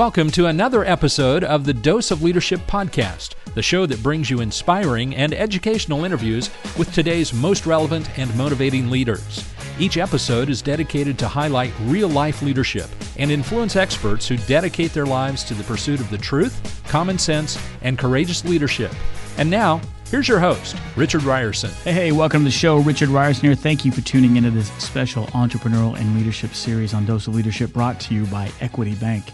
[0.00, 4.40] welcome to another episode of the Dose of Leadership podcast, the show that brings you
[4.40, 6.48] inspiring and educational interviews
[6.78, 9.46] with today's most relevant and motivating leaders.
[9.78, 12.88] Each episode is dedicated to highlight real life leadership
[13.18, 17.62] and influence experts who dedicate their lives to the pursuit of the truth, common sense,
[17.82, 18.92] and courageous leadership.
[19.36, 21.70] And now, Here's your host, Richard Rierson.
[21.84, 22.78] Hey, hey, welcome to the show.
[22.78, 23.54] Richard Rierson here.
[23.54, 27.72] Thank you for tuning into this special entrepreneurial and leadership series on Dose of Leadership
[27.72, 29.26] brought to you by Equity Bank.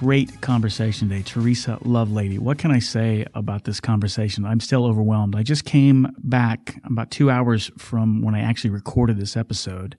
[0.00, 1.22] Great conversation today.
[1.22, 2.38] Teresa Lovelady.
[2.38, 4.46] What can I say about this conversation?
[4.46, 5.36] I'm still overwhelmed.
[5.36, 9.98] I just came back about two hours from when I actually recorded this episode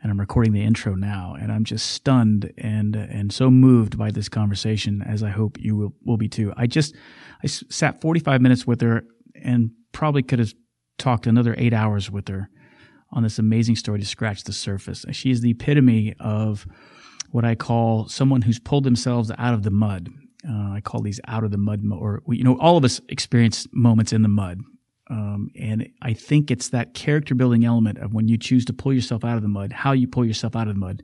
[0.00, 4.12] and I'm recording the intro now, and I'm just stunned and and so moved by
[4.12, 6.52] this conversation, as I hope you will, will be too.
[6.56, 6.94] I just
[7.42, 9.02] I sat 45 minutes with her,
[9.34, 10.52] and probably could have
[10.96, 12.50] talked another eight hours with her
[13.10, 15.04] on this amazing story to scratch the surface.
[15.10, 16.68] She is the epitome of
[17.34, 20.08] what I call someone who's pulled themselves out of the mud.
[20.48, 23.66] Uh, I call these out of the mud, or you know, all of us experience
[23.72, 24.60] moments in the mud,
[25.10, 28.92] um, and I think it's that character building element of when you choose to pull
[28.92, 31.02] yourself out of the mud, how you pull yourself out of the mud,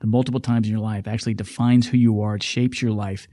[0.00, 2.34] the multiple times in your life actually defines who you are.
[2.34, 3.28] It shapes your life,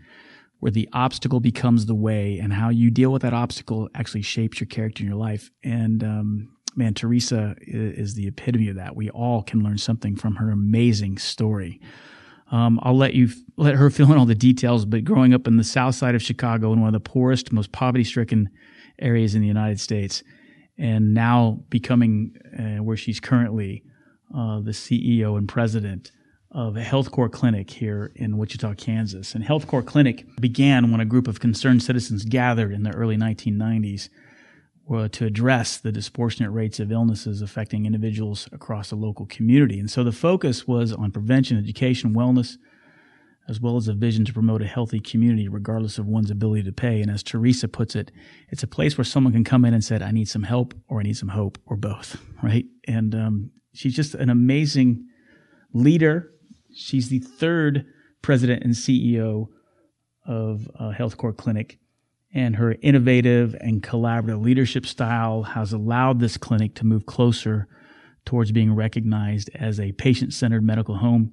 [0.59, 4.59] where the obstacle becomes the way, and how you deal with that obstacle actually shapes
[4.59, 5.49] your character in your life.
[5.63, 8.95] And um, man, Teresa is, is the epitome of that.
[8.95, 11.81] We all can learn something from her amazing story.
[12.51, 14.85] Um, I'll let you let her fill in all the details.
[14.85, 17.71] But growing up in the South Side of Chicago, in one of the poorest, most
[17.71, 18.49] poverty-stricken
[18.99, 20.23] areas in the United States,
[20.77, 23.83] and now becoming uh, where she's currently
[24.35, 26.11] uh, the CEO and president
[26.51, 29.35] of a HealthCore Clinic here in Wichita, Kansas.
[29.35, 34.07] And HealthCore Clinic began when a group of concerned citizens gathered in the early 1990s
[34.07, 34.09] uh,
[34.87, 39.79] to address the disproportionate rates of illnesses affecting individuals across the local community.
[39.79, 42.57] And so the focus was on prevention, education, wellness,
[43.49, 46.71] as well as a vision to promote a healthy community regardless of one's ability to
[46.71, 47.01] pay.
[47.01, 48.11] And as Teresa puts it,
[48.49, 50.99] it's a place where someone can come in and say, I need some help or
[50.99, 52.65] I need some hope or both, right?
[52.87, 55.05] And um, she's just an amazing
[55.73, 56.31] leader.
[56.73, 57.85] She's the third
[58.21, 59.47] president and CEO
[60.25, 61.79] of uh, HealthCore Clinic.
[62.37, 67.67] And her innovative and collaborative leadership style has allowed this clinic to move closer
[68.25, 71.31] towards being recognized as a patient centered medical home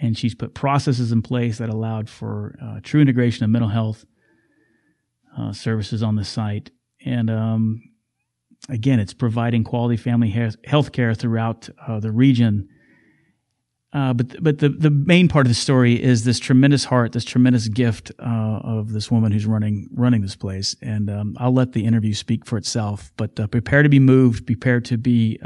[0.00, 4.04] and she's put processes in place that allowed for uh, true integration of mental health
[5.38, 6.70] uh, services on the site.
[7.04, 7.82] And um,
[8.68, 10.30] again, it's providing quality family
[10.64, 12.68] health care throughout uh, the region.
[13.92, 17.24] Uh, but but the, the main part of the story is this tremendous heart, this
[17.24, 20.76] tremendous gift uh, of this woman who's running running this place.
[20.80, 23.12] And um, I'll let the interview speak for itself.
[23.16, 25.40] But uh, prepare to be moved, prepare to be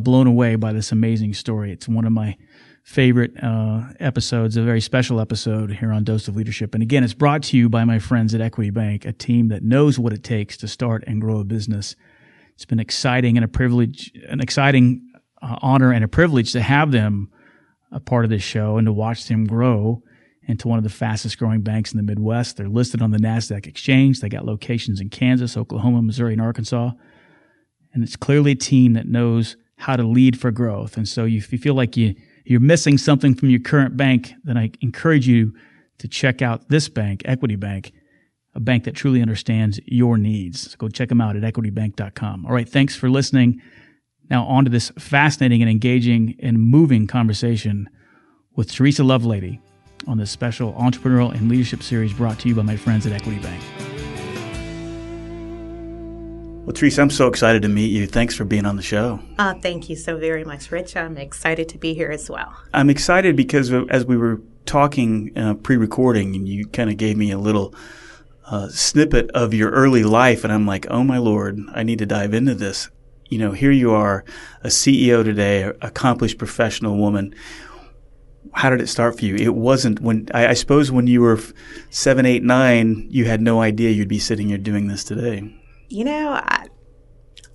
[0.00, 1.72] blown away by this amazing story.
[1.72, 2.36] It's one of my
[2.88, 6.72] favorite uh, episodes, a very special episode here on Dose of Leadership.
[6.72, 9.62] And again, it's brought to you by my friends at Equity Bank, a team that
[9.62, 11.96] knows what it takes to start and grow a business.
[12.54, 15.07] It's been exciting and a privilege, an exciting
[15.42, 17.30] uh, honor and a privilege to have them
[17.92, 20.02] a part of this show and to watch them grow
[20.46, 22.56] into one of the fastest growing banks in the Midwest.
[22.56, 24.20] They're listed on the NASDAQ exchange.
[24.20, 26.90] They got locations in Kansas, Oklahoma, Missouri, and Arkansas.
[27.92, 30.96] And it's clearly a team that knows how to lead for growth.
[30.96, 34.56] And so if you feel like you, you're missing something from your current bank, then
[34.56, 35.54] I encourage you
[35.98, 37.92] to check out this bank, Equity Bank,
[38.54, 40.70] a bank that truly understands your needs.
[40.70, 42.46] So go check them out at equitybank.com.
[42.46, 43.60] All right, thanks for listening.
[44.30, 47.88] Now, on to this fascinating and engaging and moving conversation
[48.54, 49.60] with Teresa Lovelady
[50.06, 53.40] on this special entrepreneurial and leadership series brought to you by my friends at Equity
[53.40, 53.62] Bank.
[56.66, 58.06] Well, Teresa, I'm so excited to meet you.
[58.06, 59.20] Thanks for being on the show.
[59.38, 60.96] Uh, thank you so very much, Rich.
[60.96, 62.54] I'm excited to be here as well.
[62.74, 67.30] I'm excited because as we were talking uh, pre-recording, and you kind of gave me
[67.30, 67.74] a little
[68.44, 72.06] uh, snippet of your early life, and I'm like, oh my lord, I need to
[72.06, 72.90] dive into this.
[73.28, 74.24] You know, here you are,
[74.62, 77.34] a CEO today, accomplished professional woman.
[78.54, 79.36] How did it start for you?
[79.36, 81.38] It wasn't when I, I suppose when you were
[81.90, 85.54] seven, eight, nine, you had no idea you'd be sitting here doing this today
[85.88, 86.66] you know, I,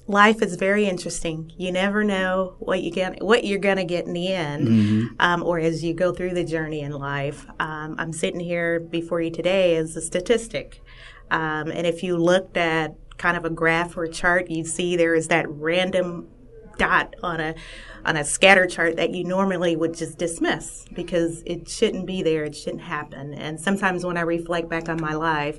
[0.07, 1.51] life is very interesting.
[1.57, 5.05] You never know what you get, what you're going to get in the end, mm-hmm.
[5.19, 7.45] um, or as you go through the journey in life.
[7.59, 10.81] Um, I'm sitting here before you today as a statistic,
[11.31, 14.95] um, and if you looked at kind of a graph or a chart, you'd see
[14.95, 16.27] there is that random
[16.77, 17.56] dot on a
[18.06, 22.44] on a scatter chart that you normally would just dismiss because it shouldn't be there,
[22.44, 23.33] it shouldn't happen.
[23.33, 25.57] And sometimes when I reflect back on my life,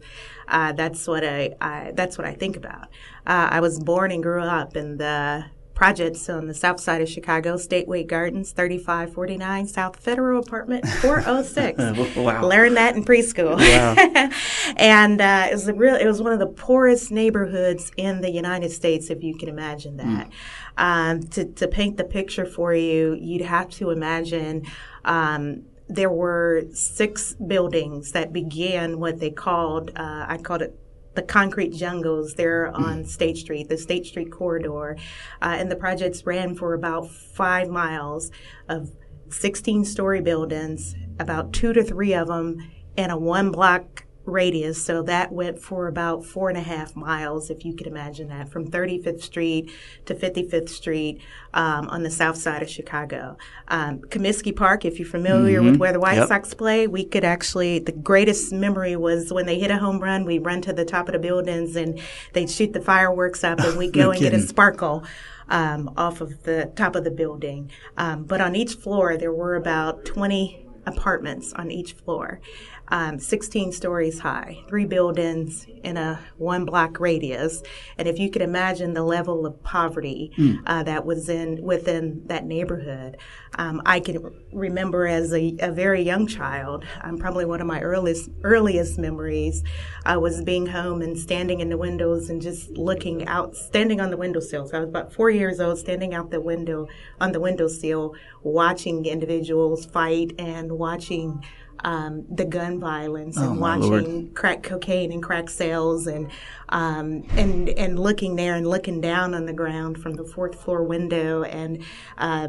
[0.49, 2.89] uh, that's what I, I, that's what I think about.
[3.27, 7.09] Uh, I was born and grew up in the projects on the south side of
[7.09, 12.17] Chicago, Stateway Gardens, 3549 South Federal Apartment 406.
[12.17, 12.47] wow.
[12.47, 13.57] Learned that in preschool.
[13.59, 14.31] Wow.
[14.77, 15.97] and uh, it was a real.
[15.97, 19.97] It was one of the poorest neighborhoods in the United States, if you can imagine
[19.97, 20.31] that.
[20.77, 24.65] Um, to to paint the picture for you, you'd have to imagine.
[25.05, 30.79] Um, there were six buildings that began what they called, uh, I called it
[31.15, 34.97] the concrete jungles there on State Street, the State Street corridor.
[35.41, 38.31] Uh, and the projects ran for about five miles
[38.69, 38.91] of
[39.31, 42.59] 16 story buildings, about two to three of them
[42.97, 44.83] in a one block radius.
[44.83, 48.49] So that went for about four and a half miles, if you could imagine that,
[48.49, 49.71] from 35th Street
[50.07, 51.21] to 55th Street
[51.53, 53.37] um, on the south side of Chicago.
[53.69, 56.29] Um, Comiskey Park, if you're familiar with where the White Yep.
[56.29, 60.25] Sox play, we could actually, the greatest memory was when they hit a home run,
[60.25, 62.01] we'd run to the top of the buildings and
[62.33, 65.05] they'd shoot the fireworks up and we'd go No and get a sparkle.
[65.47, 67.71] Um, off of the top of the building.
[67.99, 72.41] Um, but on each floor, there were about 20 apartments on each floor,
[72.89, 77.63] um, 16 stories high, three buildings in a one block radius.
[77.99, 80.33] And if you could imagine the level of poverty
[80.67, 83.17] uh, that was in within that neighborhood,
[83.57, 87.81] um, I can remember as a, a very young child, um, probably one of my
[87.81, 89.63] earliest earliest memories
[90.05, 94.11] uh, was being home and standing in the windows and just looking out, standing on
[94.11, 94.69] the windowsill.
[94.69, 96.89] So I was about four years old, standing out the window
[97.21, 101.43] on the windowsill, watching individuals fight and watching
[101.85, 106.31] um, the gun violence and Oh, watching crack cocaine and crack sales and
[106.71, 110.83] um, and and looking there and looking down on the ground from the fourth floor
[110.83, 111.85] window and
[112.19, 112.49] uh,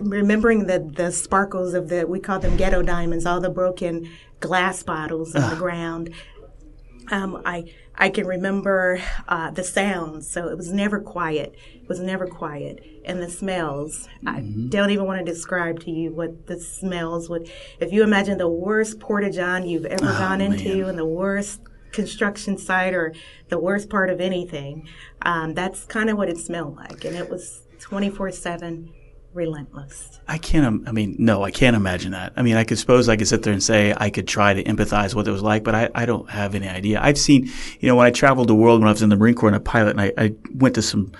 [0.00, 4.08] remembering the the sparkles of the we call them ghetto diamonds, all the broken
[4.40, 6.10] glass bottles on the ground.
[7.10, 11.54] Um, I I can remember uh, the sounds, so it was never quiet.
[11.74, 14.08] It was never quiet, and the smells.
[14.26, 17.50] I don't even want to describe to you what the smells would.
[17.80, 21.60] If you imagine the worst porta john you've ever gone into, and the worst
[21.92, 23.14] construction site or
[23.48, 24.86] the worst part of anything,
[25.22, 28.92] um, that's kind of what it smelled like, and it was twenty four seven,
[29.36, 30.18] relentless.
[30.26, 30.88] I can't.
[30.88, 32.32] I mean, no, I can't imagine that.
[32.36, 34.64] I mean, I could suppose I could sit there and say I could try to
[34.64, 36.98] empathize what it was like, but I, I don't have any idea.
[37.00, 37.48] I've seen,
[37.78, 39.56] you know, when I traveled the world when I was in the Marine Corps and
[39.56, 41.12] a pilot, and I, I went to some.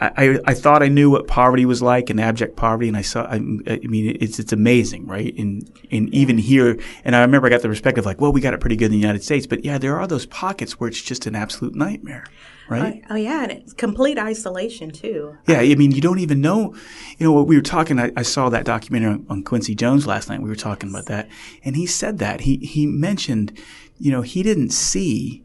[0.00, 3.24] I, I, thought I knew what poverty was like and abject poverty, and I saw.
[3.24, 5.36] I, I mean, it's it's amazing, right?
[5.36, 8.54] And and even here, and I remember I got the perspective like, well, we got
[8.54, 11.02] it pretty good in the United States, but yeah, there are those pockets where it's
[11.02, 12.26] just an absolute nightmare,
[12.68, 13.02] right?
[13.04, 15.36] Oh, oh yeah, and it's complete isolation too.
[15.46, 16.74] Yeah, I mean, you don't even know.
[17.18, 17.98] You know, what we were talking.
[17.98, 20.42] I, I saw that documentary on, on Quincy Jones last night.
[20.42, 21.28] We were talking about that,
[21.64, 23.58] and he said that he he mentioned,
[23.98, 25.44] you know, he didn't see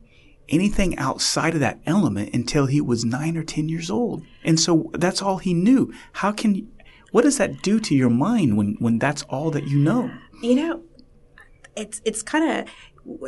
[0.49, 4.91] anything outside of that element until he was nine or ten years old, and so
[4.93, 5.93] that's all he knew.
[6.13, 6.67] How can,
[7.11, 10.11] what does that do to your mind when when that's all that you know?
[10.41, 10.83] You know,
[11.75, 12.73] it's it's kind of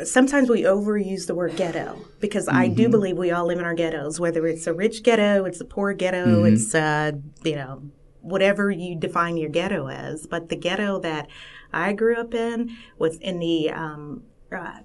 [0.04, 3.74] sometimes we overuse the word ghetto because I do believe we all live in our
[3.74, 7.12] ghettos, whether it's a rich ghetto, it's a poor ghetto, it's uh,
[7.44, 7.82] you know
[8.20, 10.26] whatever you define your ghetto as.
[10.26, 11.28] But the ghetto that
[11.72, 14.78] I grew up in was in the um, uh,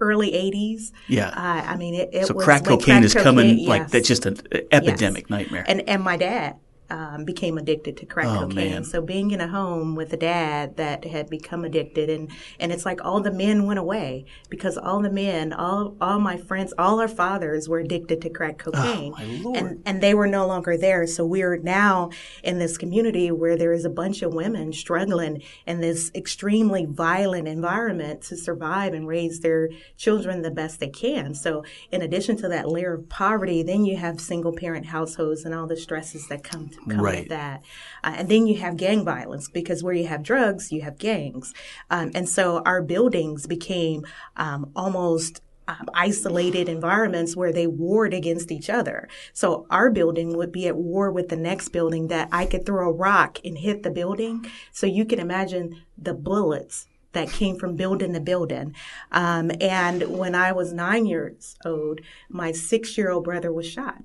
[0.00, 0.90] early '80s.
[1.06, 1.28] Yeah.
[1.28, 4.26] Uh, I mean, it, it So was crack cocaine is coming cocaine- like that's just
[4.26, 4.38] an
[4.72, 5.64] epidemic nightmare.
[5.68, 6.56] And and my dad
[6.90, 8.70] um, became addicted to crack Oh, cocaine.
[8.72, 8.84] man.
[8.84, 12.84] So being in a home with a dad that had become addicted, and and it's
[12.84, 17.00] like all the men went away because all the men, all all my friends, all
[17.00, 19.56] our fathers were addicted to crack cocaine, Oh, my Lord.
[19.56, 21.06] and and they were no longer there.
[21.06, 22.10] So we're now
[22.42, 27.48] in this community where there is a bunch of women struggling in this extremely violent
[27.48, 31.34] environment to survive and raise their children the best they can.
[31.34, 35.54] So in addition to that layer of poverty, then you have single parent households and
[35.54, 37.20] all the stresses that come to come Right.
[37.20, 37.62] with that.
[38.02, 41.52] Uh, and then you have gang violence because where you have drugs, you have gangs.
[41.90, 44.04] Um, and so our buildings became
[44.36, 49.08] um, almost um, isolated environments where they warred against each other.
[49.32, 52.88] So our building would be at war with the next building that I could throw
[52.88, 54.46] a rock and hit the building.
[54.72, 58.74] So you can imagine the bullets that came from building to building.
[59.10, 64.02] Um, and when I was nine years old, my six year old brother was shot.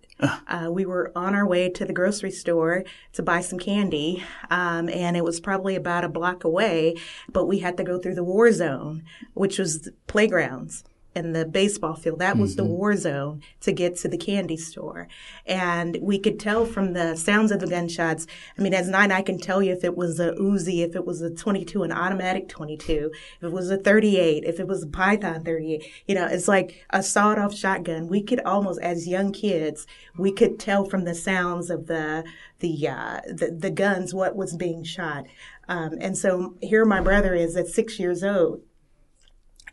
[0.48, 2.84] Uh, we were on our way to the grocery store
[3.14, 6.96] to buy some candy, um, and it was probably about a block away,
[7.32, 10.84] but we had to go through the war zone, which was the playgrounds.
[11.16, 12.20] And the baseball field.
[12.20, 15.08] That was the war zone to get to the candy store.
[15.46, 18.28] And we could tell from the sounds of the gunshots.
[18.58, 21.06] I mean, as nine, I can tell you if it was a Uzi, if it
[21.06, 24.88] was a 22, an automatic 22, if it was a 38, if it was a
[24.88, 25.86] Python 38.
[26.06, 28.08] You know, it's like a sawed off shotgun.
[28.08, 32.26] We could almost, as young kids, we could tell from the sounds of the,
[32.60, 35.26] the, uh, the, the guns what was being shot.
[35.70, 38.62] Um, and so here my brother is at six years old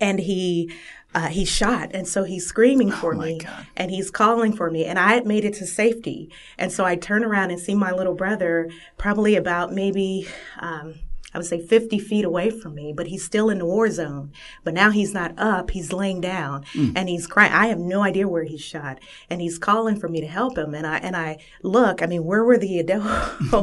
[0.03, 0.71] and he
[1.15, 3.67] uh, he's shot and so he's screaming for me God.
[3.77, 6.97] and he's calling for me and i had made it to safety and so i
[6.97, 10.27] turn around and see my little brother probably about maybe
[10.61, 10.95] um,
[11.35, 14.33] I would say 50 feet away from me, but he's still in the war zone.
[14.65, 16.65] But now he's not up, he's laying down
[16.97, 17.53] and he's crying.
[17.53, 19.01] I have no idea where he's shot.
[19.31, 20.75] And he's calling for me to help him.
[20.75, 23.07] And I and I look, I mean, where were the adults?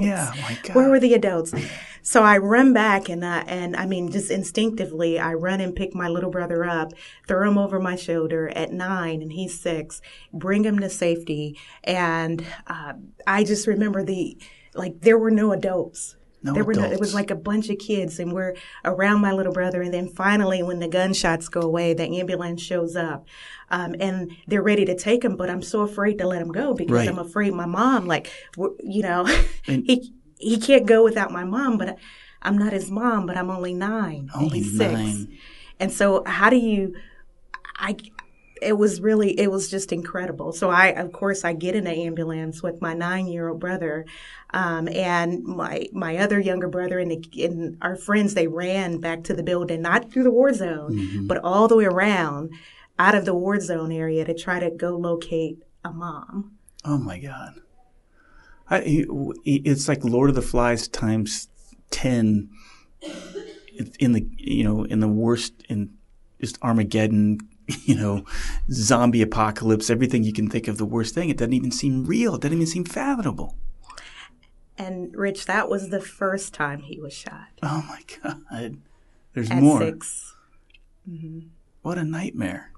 [0.03, 0.75] Yeah, my God.
[0.75, 1.53] Where were the adults?
[2.01, 5.93] So I run back and uh, and I mean, just instinctively, I run and pick
[5.93, 6.93] my little brother up,
[7.27, 10.01] throw him over my shoulder at nine, and he's six.
[10.33, 12.93] Bring him to safety, and uh,
[13.27, 14.37] I just remember the
[14.73, 16.15] like there were no adults.
[16.41, 18.55] No there were no, it was like a bunch of kids, and we're
[18.85, 19.81] around my little brother.
[19.81, 23.27] And then finally, when the gunshots go away, the ambulance shows up,
[23.69, 25.35] um, and they're ready to take him.
[25.35, 27.09] But I'm so afraid to let him go because Right.
[27.09, 28.31] I'm afraid my mom, like,
[28.81, 29.25] you know,
[29.67, 31.77] And- he he can't go without my mom.
[31.77, 31.97] But
[32.41, 33.25] I'm not his mom.
[33.25, 34.29] But I'm only nine.
[34.33, 34.93] Only he's six.
[34.93, 35.37] nine.
[35.79, 36.95] And so, how do you?
[37.75, 37.97] I.
[38.61, 40.51] It was really, it was just incredible.
[40.51, 44.05] So I, of course, I get in an ambulance with my nine-year-old brother,
[44.51, 48.33] um, and my my other younger brother and, the, and our friends.
[48.33, 51.85] They ran back to the building, not through the war zone, but all the way
[51.85, 52.51] around,
[52.97, 56.57] out of the war zone area to try to go locate a mom.
[56.83, 57.61] Oh my God.
[58.69, 58.83] I,
[59.45, 61.47] it's like Lord of the Flies times
[61.91, 62.49] 10
[63.99, 65.91] in the, you know, in the worst, in
[66.39, 67.39] just Armageddon,
[67.85, 68.25] you know,
[68.71, 71.29] zombie apocalypse, everything you can think of the worst thing.
[71.29, 72.35] It doesn't even seem real.
[72.35, 73.55] It doesn't even seem fathomable.
[74.77, 78.01] And Rich, that was the first time he was shot Oh my
[78.49, 78.77] God.
[79.33, 79.79] There's at more.
[79.79, 80.35] six.
[81.09, 81.47] Mm-hmm.
[81.81, 82.68] What a nightmare.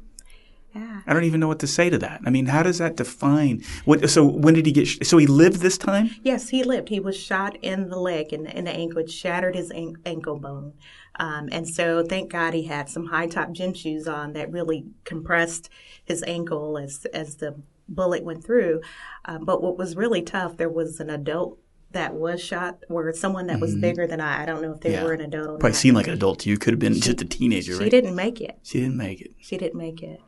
[0.73, 1.01] Yeah.
[1.05, 2.21] I don't even know what to say to that.
[2.25, 4.09] I mean, how does that define what?
[4.09, 4.87] So when did he get?
[4.87, 6.11] Sh- so he lived this time?
[6.23, 6.89] Yes, he lived.
[6.89, 10.39] He was shot in the leg and in the ankle, it shattered his an- ankle
[10.39, 10.73] bone.
[11.19, 14.85] Um, and so, thank God he had some high top gym shoes on that really
[15.03, 15.69] compressed
[16.05, 17.55] his ankle as as the
[17.89, 18.79] bullet went through.
[19.25, 21.57] Um, but what was really tough, there was an adult
[21.91, 24.43] that was shot, or someone that was bigger than I.
[24.43, 25.03] I don't know if they Yeah.
[25.03, 25.75] were an adult Probably not.
[25.75, 26.57] seemed like an adult to you.
[26.57, 27.91] Could have been just a teenager, she right?
[27.91, 28.57] didn't make it.
[28.63, 29.33] She didn't make it.
[29.39, 30.21] She didn't make it.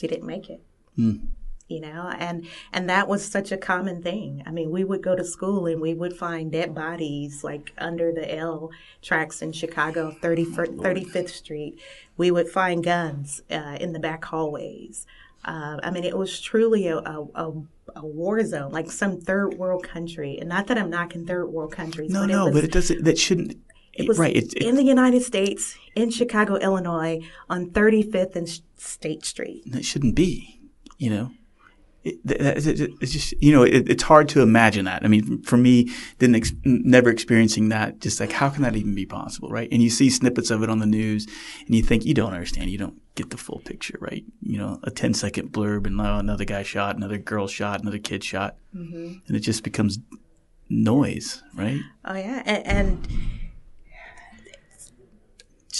[0.00, 0.62] She didn't make it.
[0.96, 1.16] Hmm.
[1.68, 4.42] You know, and and that was such a common thing.
[4.44, 8.12] I mean, we would go to school and we would find dead bodies like under
[8.12, 8.70] the L
[9.02, 11.78] tracks in Chicago, 30, 35th Street.
[12.16, 15.06] We would find guns uh, in the back hallways.
[15.44, 17.52] Uh, I mean, it was truly a, a, a,
[17.96, 20.38] a war zone, like some third world country.
[20.38, 22.10] And not that I'm knocking third world countries.
[22.10, 23.04] No, but no, was, but it doesn't.
[23.04, 23.58] That shouldn't.
[24.00, 24.34] It was right.
[24.36, 29.62] It, it, in the United States, in Chicago, Illinois, on 35th and State Street.
[29.66, 30.60] it shouldn't be.
[30.98, 31.30] You know,
[32.04, 35.04] it, that, that- it- it's just you know it, it's hard to imagine that.
[35.04, 38.00] I mean, for me, didn't ex- never experiencing that.
[38.00, 39.68] Just like how can that even be possible, right?
[39.72, 41.26] And you see snippets of it on the news,
[41.66, 42.70] and you think you don't understand.
[42.70, 44.24] You don't get the full picture, right?
[44.40, 47.98] You know, a 10 second blurb, and oh, another guy shot, another girl shot, another
[47.98, 49.14] kid shot, mm-hmm.
[49.26, 49.98] and it just becomes
[50.68, 51.80] noise, right?
[52.04, 53.08] Oh yeah, and, and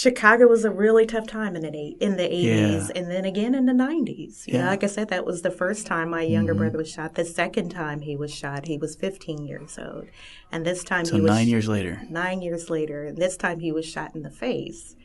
[0.01, 2.99] Chicago was a really tough time in the eight, in the eighties, Yeah.
[3.01, 4.45] and then again in the nineties.
[4.47, 4.67] Know, Yeah.
[4.69, 6.33] like I said, that was the first time my Mm-hmm.
[6.33, 7.13] younger brother was shot.
[7.15, 10.05] The second time he was shot, he was fifteen years old,
[10.51, 13.05] and this time So he was nine years later, nine years later.
[13.05, 14.95] And this time he was shot in the face.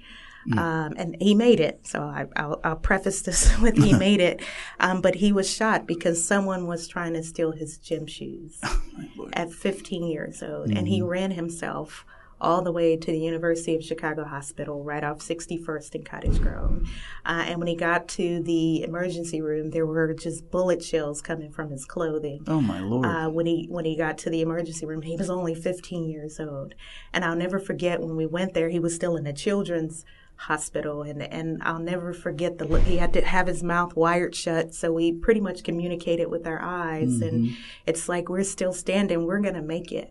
[0.48, 0.58] Mm.
[0.58, 1.80] Um, and he made it.
[1.88, 4.40] So I, I'll, I'll preface this with he made it.
[4.78, 8.60] Um, but he was shot because someone was trying to steal his gym shoes
[8.96, 10.68] my at 15 years old.
[10.68, 10.86] And Mm-hmm.
[10.86, 12.06] he ran himself
[12.40, 16.88] all the way to the University of Chicago Hospital right off 61st and Cottage Grove.
[17.24, 21.50] Uh, and when he got to the emergency room, there were just bullet shells coming
[21.50, 22.42] from his clothing.
[22.46, 23.06] Oh my lord.
[23.06, 26.38] Uh, when he when he got to the emergency room, he was only 15 years
[26.38, 26.74] old,
[27.12, 28.68] and I'll never forget when we went there.
[28.68, 30.04] He was still in a children's
[30.36, 32.82] hospital, and and I'll never forget the look.
[32.82, 36.60] He had to have his mouth wired shut, so we pretty much communicated with our
[36.60, 39.26] eyes, and it's like we're still standing.
[39.26, 40.10] We're gonna make it.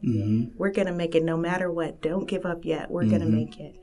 [0.57, 2.01] We're gonna make it no matter what.
[2.01, 2.89] Don't give up yet.
[2.89, 3.75] We're gonna make it.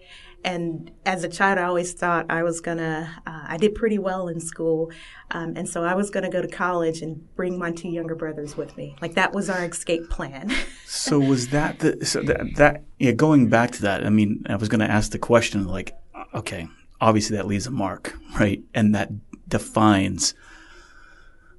[0.45, 3.23] And as a child, I always thought I was gonna.
[3.25, 4.91] Uh, I did pretty well in school,
[5.31, 8.57] um, and so I was gonna go to college and bring my two younger brothers
[8.57, 8.97] with me.
[9.01, 10.53] Like that was our escape plan.
[10.85, 13.13] So was that the so that that yeah?
[13.13, 15.95] Going back to that, I mean, I was going to ask the question like,
[16.35, 16.69] okay,
[17.01, 18.63] obviously that leaves a mark, right?
[18.75, 19.11] And that
[19.49, 20.35] defines.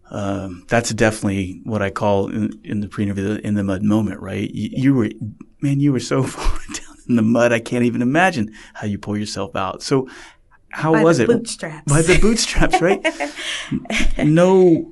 [0.10, 4.50] Um, that's definitely what I call in, in the pre-interview in the mud moment, right?
[4.51, 5.10] You, you, were,
[5.62, 7.51] man, you were so far down in the mud.
[7.51, 9.84] I can't even imagine how you pull yourself out.
[9.84, 10.08] So,
[10.70, 11.27] how By was the it?
[11.27, 11.91] bootstraps.
[11.91, 13.05] By the bootstraps, right?
[14.25, 14.91] no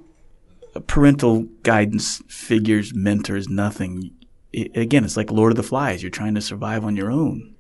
[0.88, 4.12] parental guidance figures, mentors, nothing.
[4.54, 6.04] It, again, it's like Lord of the Flies.
[6.04, 7.51] You're trying to survive on your own.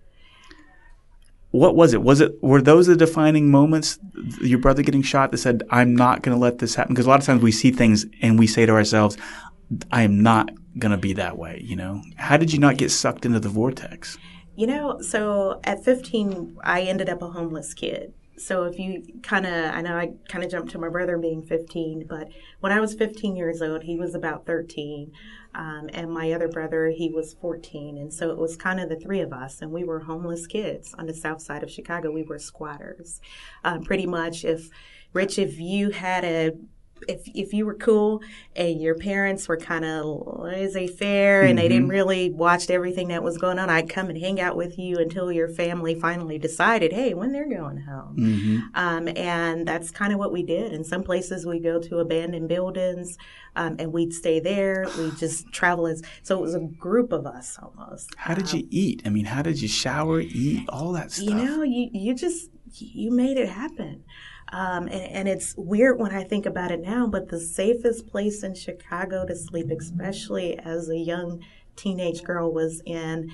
[1.51, 2.01] What was it?
[2.01, 3.99] Was it were those the defining moments?
[4.41, 7.09] Your brother getting shot that said, "I'm not going to let this happen." Because a
[7.09, 9.17] lot of times we see things and we say to ourselves,
[9.91, 12.89] "I am not going to be that way." You know, how did you not get
[12.89, 14.17] sucked into the vortex?
[14.55, 18.13] You know, so at 15, I ended up a homeless kid.
[18.41, 21.43] So if you kind of, I know I kind of jumped to my brother being
[21.43, 22.29] 15, but
[22.59, 25.11] when I was 15 years old, he was about 13.
[25.53, 27.97] Um, and my other brother, he was 14.
[27.97, 30.93] And so it was kind of the three of us, and we were homeless kids
[30.97, 32.11] on the south side of Chicago.
[32.11, 33.19] We were squatters.
[33.63, 34.69] Um, pretty much, if
[35.13, 36.51] Rich, if you had a
[37.07, 38.21] if if you were cool
[38.55, 40.05] and your parents were kind of
[40.39, 44.17] laissez faire and they didn't really watch everything that was going on, I'd come and
[44.17, 48.15] hang out with you until your family finally decided, hey, when they're going home.
[48.73, 50.73] Um, and that's kind of what we did.
[50.73, 53.17] In some places, we go to abandoned buildings
[53.55, 54.87] um, and we'd stay there.
[54.97, 58.13] We just travel as so it was a group of us almost.
[58.17, 59.01] How did you eat?
[59.05, 61.27] I mean, how did you shower, eat, all that stuff?
[61.27, 64.03] You know, you you just you made it happen.
[64.51, 68.43] Um, and, and it's weird when I think about it now, but the safest place
[68.43, 71.41] in Chicago to sleep, especially as a young
[71.75, 73.31] teenage girl, was in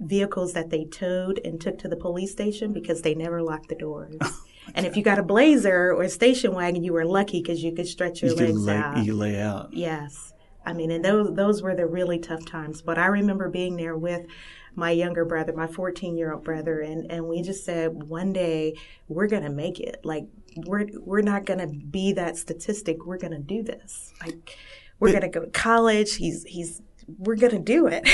[0.00, 3.74] vehicles that they towed and took to the police station because they never locked the
[3.74, 4.16] doors.
[4.74, 7.72] and if you got a blazer or a station wagon, you were lucky because you
[7.72, 9.04] could stretch your you legs lay, out.
[9.04, 9.72] you lay out.
[9.72, 10.32] Yes.
[10.64, 12.82] I mean, and those those were the really tough times.
[12.82, 14.26] But I remember being there with
[14.74, 18.76] my younger brother, my 14 year old brother, and, and we just said one day
[19.08, 20.00] we're gonna make it.
[20.02, 23.04] Like we're we're not gonna be that statistic.
[23.06, 24.12] We're gonna do this.
[24.20, 24.56] Like
[24.98, 26.16] we're gonna go to college.
[26.16, 26.82] He's he's
[27.18, 28.08] we're gonna do it.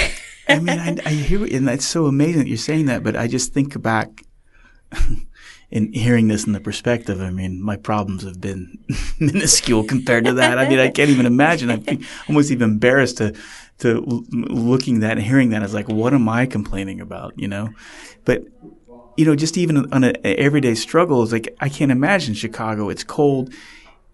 [0.49, 3.03] I mean, I, I hear, and that's so amazing that you're saying that.
[3.03, 4.25] But I just think back
[5.71, 7.21] in hearing this in the perspective.
[7.21, 8.79] I mean, my problems have been
[9.21, 10.59] minuscule compared to that.
[10.59, 11.71] I mean, I can't even imagine.
[11.71, 13.35] I'm almost even embarrassed to
[13.79, 15.63] to looking that and hearing that.
[15.63, 17.39] I was like, what am I complaining about?
[17.39, 17.71] You know,
[18.25, 18.43] but
[19.17, 22.89] you know, just even on an everyday struggle, it's like I can't imagine Chicago.
[22.89, 23.53] It's cold.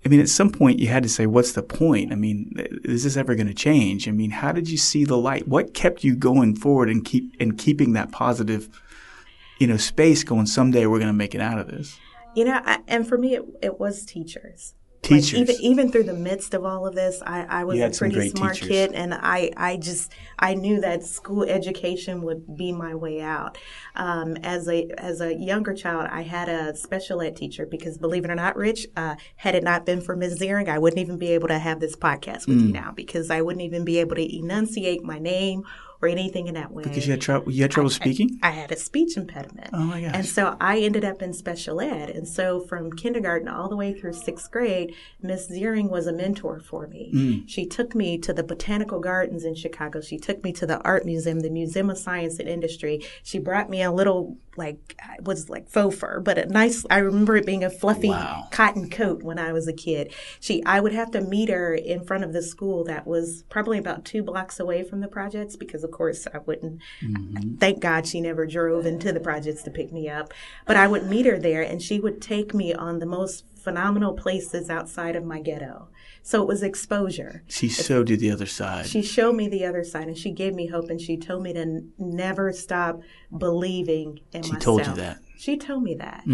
[0.05, 2.13] I mean, at some point you had to say, what's the point?
[2.13, 2.53] I mean,
[2.85, 4.09] is this ever going to change?
[4.09, 5.49] I mean, how did you see the light?
[5.49, 8.69] What kept you going forward and keep and keeping that positive,
[9.59, 10.47] you know, space going?
[10.47, 11.99] Someday we're going to make it out of this.
[12.35, 14.75] you know, I, and for me, it, it was teachers.
[15.09, 15.33] Teachers.
[15.33, 18.29] Like even even through the midst of all of this, I, I was a pretty
[18.31, 18.69] smart teachers.
[18.69, 23.59] kid, and I I just I knew that school education would be my way out.
[23.97, 28.25] Um, as a as a younger child, I had a special ed teacher because believe
[28.25, 30.39] it or not, Rich, uh, had it not been for Ms.
[30.39, 32.67] Ziering, I wouldn't even be able to have this podcast with Mm.
[32.69, 35.65] you now because I wouldn't even be able to enunciate my name
[36.01, 36.85] or anything in that way.
[36.85, 37.51] Because you had trouble.
[37.51, 38.39] You had trouble speaking.
[38.43, 39.71] I had a speech impediment.
[39.73, 40.13] Oh my gosh.
[40.15, 42.11] And so I ended up in special ed.
[42.11, 46.61] And so from kindergarten all the way through sixth grade, Miss Ziering was a mentor
[46.61, 47.13] for me.
[47.15, 47.49] Mm.
[47.49, 50.01] She took me to the botanical gardens in Chicago.
[50.01, 53.05] She took me to the art museum, the Museum of Science and Industry.
[53.23, 56.85] She brought me a little like it was like faux fur, but a nice.
[56.91, 58.49] I remember it being a fluffy Wow.
[58.51, 60.13] cotton coat when I was a kid.
[60.41, 63.79] She, I would have to meet her in front of the school that was probably
[63.79, 66.81] about two blocks away from the projects because, of course, I wouldn't.
[67.03, 67.57] Mm-hmm.
[67.57, 70.35] Thank God she never drove into the projects to pick me up.
[70.67, 74.15] But I would meet her there, and she would take me on the most phenomenal
[74.15, 75.89] places outside of my ghetto.
[76.29, 77.43] So it was exposure.
[77.47, 78.85] She showed you the other side.
[78.85, 81.55] She showed me the other side, and she gave me hope, and she told me
[81.55, 83.01] to n- never stop
[83.39, 84.61] believing in She myself.
[84.61, 85.19] She told you that.
[85.39, 86.25] She told me that.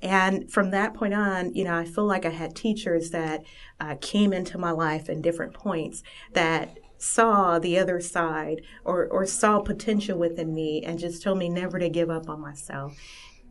[0.00, 3.42] And from that point on, you know, I feel like I had teachers that
[3.78, 9.26] uh, came into my life in different points that saw the other side or, or
[9.26, 12.96] saw potential within me and just told me never to give up on myself.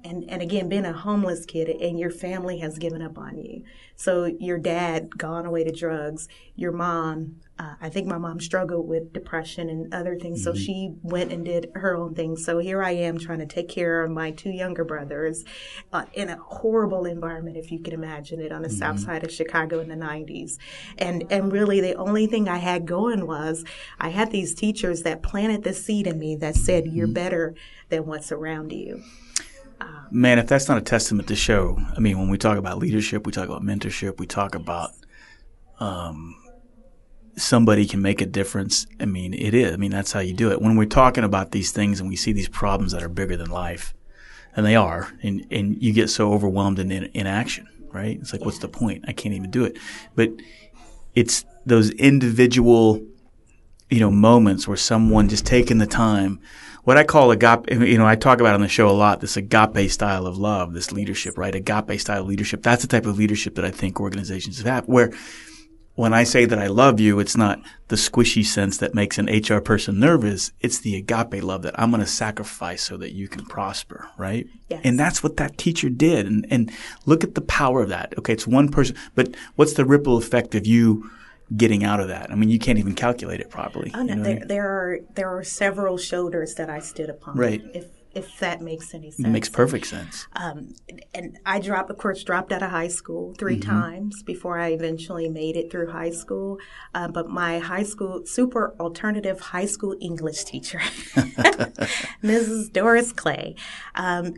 [0.03, 3.63] And, and again, being a homeless kid and your family has given up on you.
[3.95, 8.87] So your dad gone away to drugs, your mom, uh, I think my mom struggled
[8.87, 10.43] with depression and other things.
[10.43, 12.35] So she went and did her own thing.
[12.35, 15.43] So here I am trying to take care of my two younger brothers
[15.93, 19.31] uh, in a horrible environment, if you can imagine it, on the south side of
[19.31, 20.57] Chicago in the 90s.
[20.97, 23.63] And, and really the only thing I had going was
[23.99, 27.53] I had these teachers that planted the seed in me that said, you're better
[27.89, 29.03] than what's around you.
[30.11, 33.25] Man, if that's not a testament to show, I mean, when we talk about leadership,
[33.25, 34.91] we talk about mentorship, we talk about
[35.79, 36.35] um,
[37.37, 38.85] somebody can make a difference.
[38.99, 39.73] I mean, it is.
[39.73, 40.61] I mean, that's how you do it.
[40.61, 43.49] When we're talking about these things and we see these problems that are bigger than
[43.49, 43.93] life,
[44.55, 48.19] and they are, and and you get so overwhelmed in in, inaction, right?
[48.19, 49.05] It's like, what's the point?
[49.07, 49.77] I can't even do it.
[50.15, 50.31] But
[51.15, 53.01] it's those individual,
[53.89, 56.39] you know, moments where someone just taking the time.
[56.83, 59.21] What I call agape, you know, I talk about on the show a lot.
[59.21, 61.53] This agape style of love, this leadership, right?
[61.53, 62.63] Agape style leadership.
[62.63, 65.11] That's the type of leadership that I think organizations have, where
[65.95, 69.27] when I say that I love you, it's not the squishy sense that makes an
[69.27, 70.51] HR person nervous.
[70.59, 74.47] It's the agape love that I'm going to sacrifice so that you can prosper, right?
[74.69, 74.81] Yes.
[74.83, 76.25] And that's what that teacher did.
[76.25, 76.71] And, and
[77.05, 78.17] look at the power of that.
[78.17, 81.09] Okay, it's one person, but what's the ripple effect of you
[81.55, 82.31] getting out of that?
[82.31, 83.91] I mean, you can't even calculate it properly.
[83.93, 84.47] Oh no, you know what I there, mean?
[84.47, 87.35] there are there are several shoulders that I stood upon.
[87.37, 87.61] Right.
[87.73, 89.25] If if that makes any sense.
[89.25, 90.27] It makes perfect sense.
[90.33, 90.73] Um,
[91.13, 93.69] and I dropped, of course, dropped out of high school 3 Mm-hmm.
[93.69, 96.57] times before I eventually made it through high school.
[96.93, 100.79] Uh, but my high school, super alternative high school English teacher,
[102.23, 102.71] Mrs.
[102.73, 103.55] Doris Clay,
[103.95, 104.33] um,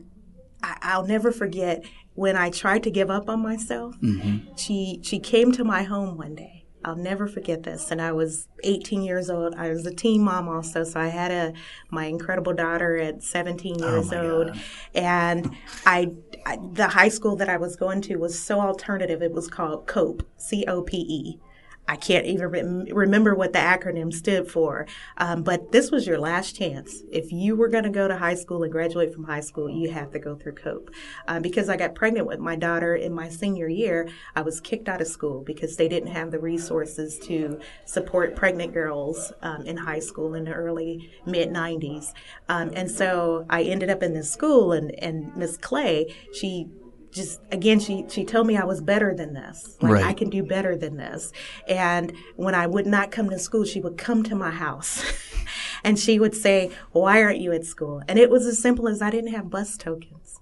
[0.62, 3.96] I, I'll never forget when I tried to give up on myself.
[4.02, 4.56] Mm-hmm.
[4.56, 6.63] She she came to my home one day.
[6.86, 7.92] I'll never forget this.
[7.92, 9.56] And I was 18 years old.
[9.56, 11.54] I was a teen mom also, so I had a
[11.90, 14.48] my incredible daughter at 17 years Oh old.
[14.48, 14.62] God.
[14.94, 16.12] And I,
[16.46, 19.22] I the high school that I was going to was so alternative.
[19.22, 21.40] It was called COPE, C O P E.
[21.88, 24.88] I can't even rem- remember what the acronym stood for.
[25.18, 27.04] Um, but this was your last chance.
[27.12, 29.92] If you were going to go to high school and graduate from high school, you
[29.92, 30.92] have to go through COPE.
[31.28, 34.88] Um, because I got pregnant with my daughter in my senior year, I was kicked
[34.88, 39.76] out of school because they didn't have the resources to support pregnant girls um, in
[39.76, 42.14] high school in the early mid 90s.
[42.48, 46.68] Um, and so I ended up in this school, and, and Miss Clay, she
[47.14, 49.78] just again she she told me I was better than this.
[49.82, 50.06] Like Right.
[50.06, 51.32] I can do better than this.
[51.68, 55.04] And when I would not come to school, she would come to my house.
[55.84, 59.02] and she would say, "Why aren't you at school?" And it was as simple as
[59.02, 60.40] I didn't have bus tokens.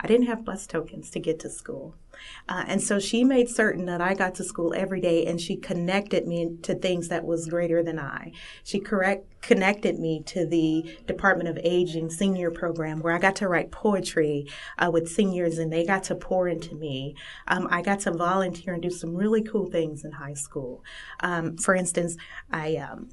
[0.00, 1.94] I didn't have bus tokens to get to school.
[2.48, 5.56] Uh, and so she made certain that I got to school every day and she
[5.56, 8.32] connected me to things that was greater than I.
[8.62, 13.48] She correct, connected me to the Department of Aging senior program where I got to
[13.48, 14.46] write poetry
[14.78, 17.14] uh, with seniors and they got to pour into me.
[17.48, 20.84] Um, I got to volunteer and do some really cool things in high school.
[21.20, 22.16] Um, for instance,
[22.50, 23.10] I, um,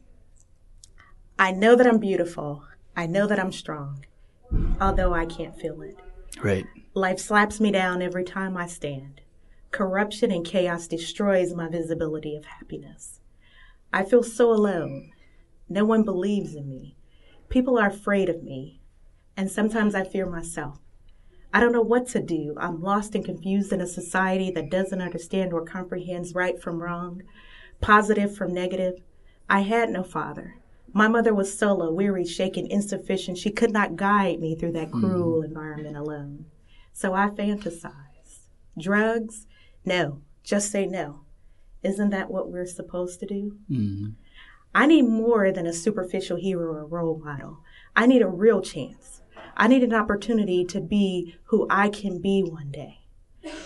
[1.39, 2.63] I know that I'm beautiful.
[2.95, 4.06] I know that I'm strong,
[4.80, 5.97] although I can't feel it.
[6.43, 6.65] Right.
[6.93, 9.21] Life slaps me down every time I stand.
[9.71, 13.21] Corruption and chaos destroys my visibility of happiness.
[13.93, 15.12] I feel so alone.
[15.69, 16.97] No one believes in me.
[17.47, 18.82] People are afraid of me.
[19.38, 20.80] And sometimes I fear myself.
[21.54, 22.56] I don't know what to do.
[22.58, 27.23] I'm lost and confused in a society that doesn't understand or comprehends right from wrong,
[27.80, 28.95] positive from negative.
[29.49, 30.56] I had no father.
[30.91, 33.38] My mother was solo, weary, shaken, insufficient.
[33.38, 34.99] She could not guide me through that hmm.
[34.99, 36.47] cruel environment alone.
[36.93, 38.47] So I fantasize.
[38.77, 39.47] Drugs?
[39.86, 40.21] No.
[40.43, 41.21] Just say no.
[41.84, 43.58] Isn't that what we're supposed to do?
[43.69, 44.10] Mm-hmm.
[44.73, 47.60] I need more than a superficial hero or role model.
[47.95, 49.21] I need a real chance.
[49.58, 52.99] I need an opportunity to be who I can be one day.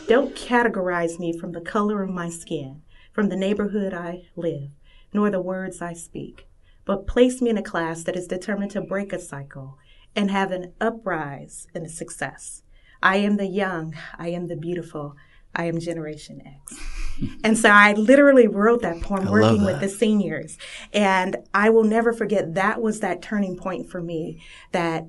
[0.07, 4.69] Don't categorize me from the color of my skin, from the neighborhood I live,
[5.13, 6.47] nor the words I speak,
[6.85, 9.77] but place me in a class that is determined to break a cycle
[10.15, 12.63] and have an uprise and success.
[13.05, 15.15] I am the young, I am the beautiful,
[15.55, 16.79] I am Generation X.
[17.43, 20.57] and so I literally wrote that poem I working love with the seniors.
[20.91, 24.41] And I will never forget that was that turning point for me
[24.71, 25.05] that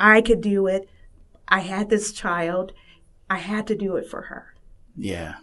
[0.00, 0.88] I could do it.
[1.46, 2.72] I had this child.
[3.28, 4.54] I had to do it for her
[4.96, 5.34] Yeah.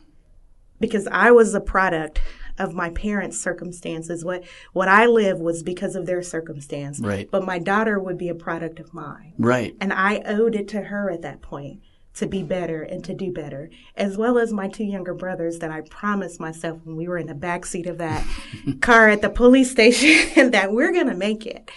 [0.79, 2.19] because I was a product
[2.59, 4.23] of my parents' circumstances.
[4.23, 4.43] What
[4.73, 6.99] what I lived was because of their circumstance.
[6.99, 7.29] Right.
[7.31, 9.33] But my daughter would be a product of mine.
[9.37, 9.75] Right.
[9.81, 11.81] And I owed it to her at that point
[12.15, 15.71] to be better and to do better, as well as my two younger brothers that
[15.71, 18.25] I promised myself when we were in the back seat of that
[18.81, 21.71] car at the police station that we're going to make it.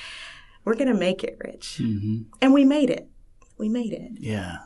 [0.64, 1.80] We're going to make it, Rich.
[1.80, 2.26] Mhm.
[2.40, 3.08] And we made it.
[3.58, 4.12] We made it.
[4.18, 4.58] Yeah.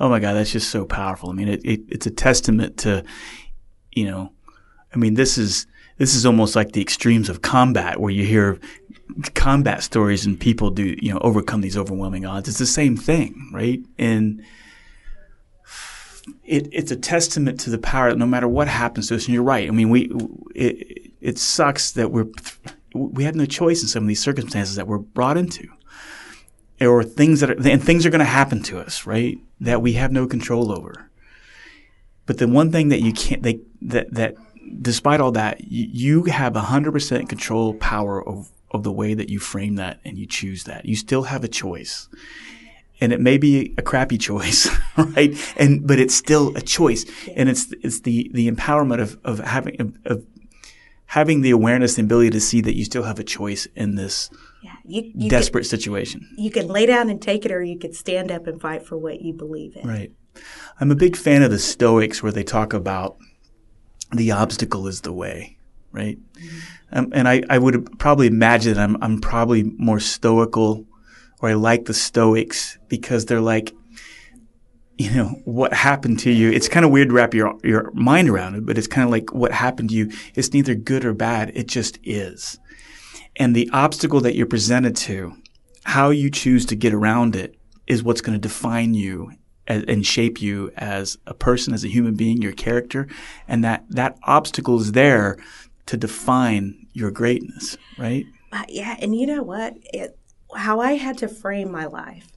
[0.00, 1.30] Oh my God, that's just so powerful.
[1.30, 3.04] I mean, it, it, it's a testament to,
[3.92, 4.32] you know,
[4.94, 5.66] I mean, this is
[5.98, 8.58] this is almost like the extremes of combat, where you hear
[9.34, 12.48] combat stories and people do, you know, overcome these overwhelming odds.
[12.48, 13.80] It's the same thing, right?
[13.98, 14.42] And
[16.44, 18.10] it, it's a testament to the power.
[18.10, 19.68] That no matter what happens to us, and you're right.
[19.68, 20.10] I mean, we
[20.54, 22.28] it, it sucks that we're
[22.94, 25.68] we have no choice in some of these circumstances that we're brought into
[26.80, 29.38] or things that are, and things are going to happen to us, right?
[29.60, 31.10] That we have no control over.
[32.26, 34.36] But the one thing that you can't, they, that, that
[34.80, 39.38] despite all that, you, you have 100% control power of, of the way that you
[39.38, 40.84] frame that and you choose that.
[40.84, 42.08] You still have a choice.
[43.00, 45.36] and it may be a crappy choice, right?
[45.56, 47.04] And but it's still a choice,
[47.36, 50.26] and it's it's the the empowerment of of having of, of
[51.06, 54.30] having the awareness and ability to see that you still have a choice in this
[54.62, 56.28] Yeah, you, you desperate situation.
[56.36, 58.96] You can lay down and take it, or you could stand up and fight for
[58.96, 59.88] what you believe in.
[59.88, 60.12] Right.
[60.80, 63.16] I'm a big fan of the Stoics where they talk about
[64.12, 65.58] the obstacle is the way,
[65.92, 66.18] right?
[66.92, 70.86] Um, and I, I would probably imagine that I'm, I'm probably more stoical
[71.40, 73.74] or I like the Stoics because they're like,
[74.96, 76.50] you know, what happened to you.
[76.50, 79.10] It's kind of weird to wrap your, your mind around it, but it's kind of
[79.10, 80.10] like what happened to you.
[80.34, 81.52] It's neither good or bad.
[81.54, 82.58] It just is.
[83.36, 85.34] And the obstacle that you're presented to,
[85.84, 87.54] how you choose to get around it
[87.86, 89.32] is what's going to define you
[89.68, 93.06] and shape you as a person, as a human being, your character,
[93.46, 95.36] and that that obstacle is there
[95.86, 98.24] to define your greatness, right?
[98.50, 99.74] Uh, yeah, and you know what?
[99.92, 100.18] It,
[100.56, 102.28] how I had to frame my life,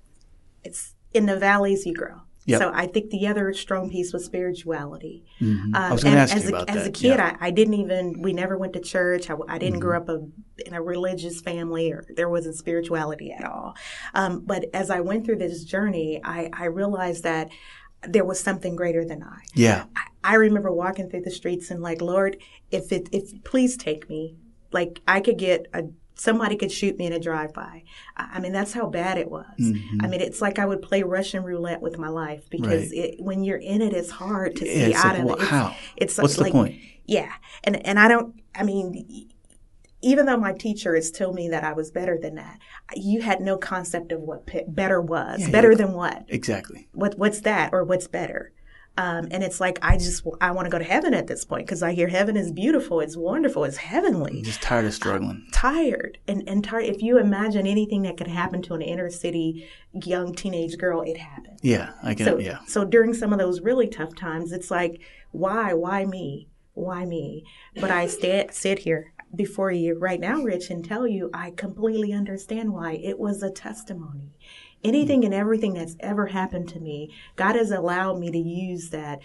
[0.63, 2.21] it's in the valleys you grow.
[2.45, 2.59] Yep.
[2.59, 5.23] So I think the other strong piece was spirituality.
[5.39, 5.75] Mm-hmm.
[5.75, 6.77] Um, I was going to ask as you about a, that.
[6.77, 7.37] As a kid, yeah.
[7.39, 8.21] I, I, didn't even.
[8.21, 9.29] We never went to church.
[9.29, 9.81] I, I didn't mm-hmm.
[9.81, 10.25] grow up a,
[10.65, 13.75] in a religious family, or there wasn't spirituality at all.
[14.15, 17.49] Um, but as I went through this journey, I, I realized that
[18.07, 19.41] there was something greater than I.
[19.53, 19.85] Yeah.
[19.95, 22.37] I, I remember walking through the streets and like, Lord,
[22.71, 24.37] if it, if please take me.
[24.71, 25.83] Like I could get a
[26.21, 27.83] somebody could shoot me in a drive-by.
[28.15, 29.45] I mean, that's how bad it was.
[29.59, 30.05] Mm-hmm.
[30.05, 33.15] I mean, it's like I would play Russian roulette with my life because right.
[33.15, 35.41] it, when you're in it, it's hard to see out like, of well, it.
[35.41, 35.75] It's, how?
[35.97, 36.79] It's What's like, the point?
[37.05, 38.39] Yeah, and and I don't.
[38.53, 39.29] I mean,
[40.03, 42.59] even though my teacher has told me that I was better than that,
[42.95, 45.41] you had no concept of what better was.
[45.41, 45.77] Yeah, better yeah.
[45.77, 46.25] than what?
[46.27, 46.87] Exactly.
[46.91, 48.51] What What's that or what's better?
[48.97, 51.65] Um, and it's like I just I want to go to heaven at this point
[51.65, 54.39] because I hear heaven is beautiful, it's wonderful, it's heavenly.
[54.39, 55.43] I'm just tired of struggling.
[55.45, 56.85] I'm tired and and tired.
[56.85, 61.17] If you imagine anything that could happen to an inner city young teenage girl, it
[61.17, 61.59] happened.
[61.61, 62.25] Yeah, I can.
[62.25, 62.59] So, yeah.
[62.67, 64.99] So during some of those really tough times, it's like,
[65.31, 67.45] why, why me, why me?
[67.79, 72.11] But I stand sit here before you right now, Rich, and tell you I completely
[72.11, 72.93] understand why.
[72.93, 74.35] It was a testimony
[74.83, 79.19] anything and everything that's ever happened to me, God has allowed me to use that,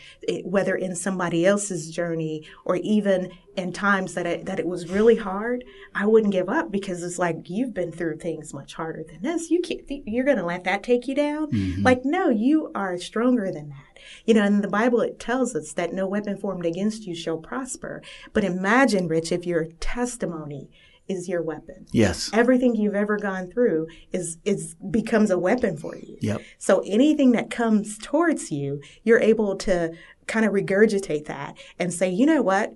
[0.45, 5.17] whether in somebody else's journey or even in times that it, that it was really
[5.17, 5.65] hard,
[5.95, 9.51] I wouldn't give up because it's like you've been through things much harder than this.
[9.51, 11.51] You can't, you're going to let that take you down.
[11.51, 11.83] Mm-hmm.
[11.83, 13.99] Like, no, you are stronger than that.
[14.27, 17.39] You know, in the Bible, it tells us that no weapon formed against you shall
[17.39, 18.03] prosper.
[18.33, 20.71] But imagine, Rich, if your testimony
[21.09, 21.87] is your weapon.
[21.93, 22.31] Yes.
[22.33, 26.17] Everything you've ever gone through is is becomes a weapon for you.
[26.21, 26.43] Yep.
[26.59, 29.93] So anything that comes towards you, you're able to
[30.27, 32.75] kind of regurgitate that and say, "You know what?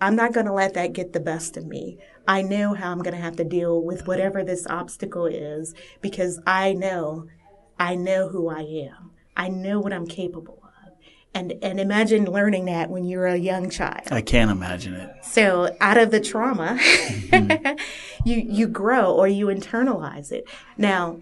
[0.00, 1.98] I'm not going to let that get the best of me.
[2.26, 6.40] I know how I'm going to have to deal with whatever this obstacle is because
[6.46, 7.28] I know
[7.78, 9.10] I know who I am.
[9.36, 10.61] I know what I'm capable
[11.34, 14.08] and and imagine learning that when you're a young child.
[14.10, 15.24] I can't imagine it.
[15.24, 17.78] So out of the trauma, mm-hmm.
[18.24, 20.46] you you grow or you internalize it.
[20.76, 21.20] Now,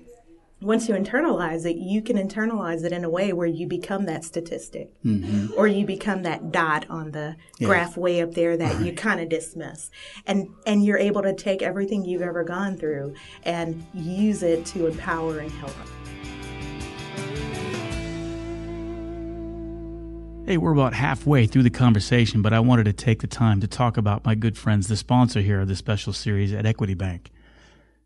[0.61, 4.25] once you internalize it, you can internalize it in a way where you become that
[4.25, 5.55] statistic, mm-hmm.
[5.57, 7.67] or you become that dot on the yeah.
[7.67, 8.87] graph way up there that right.
[8.87, 9.91] you kind of dismiss,
[10.27, 14.87] and and you're able to take everything you've ever gone through and use it to
[14.87, 15.73] empower and help.
[20.51, 23.69] Hey, we're about halfway through the conversation, but I wanted to take the time to
[23.69, 27.31] talk about my good friends, the sponsor here of this special series at Equity Bank.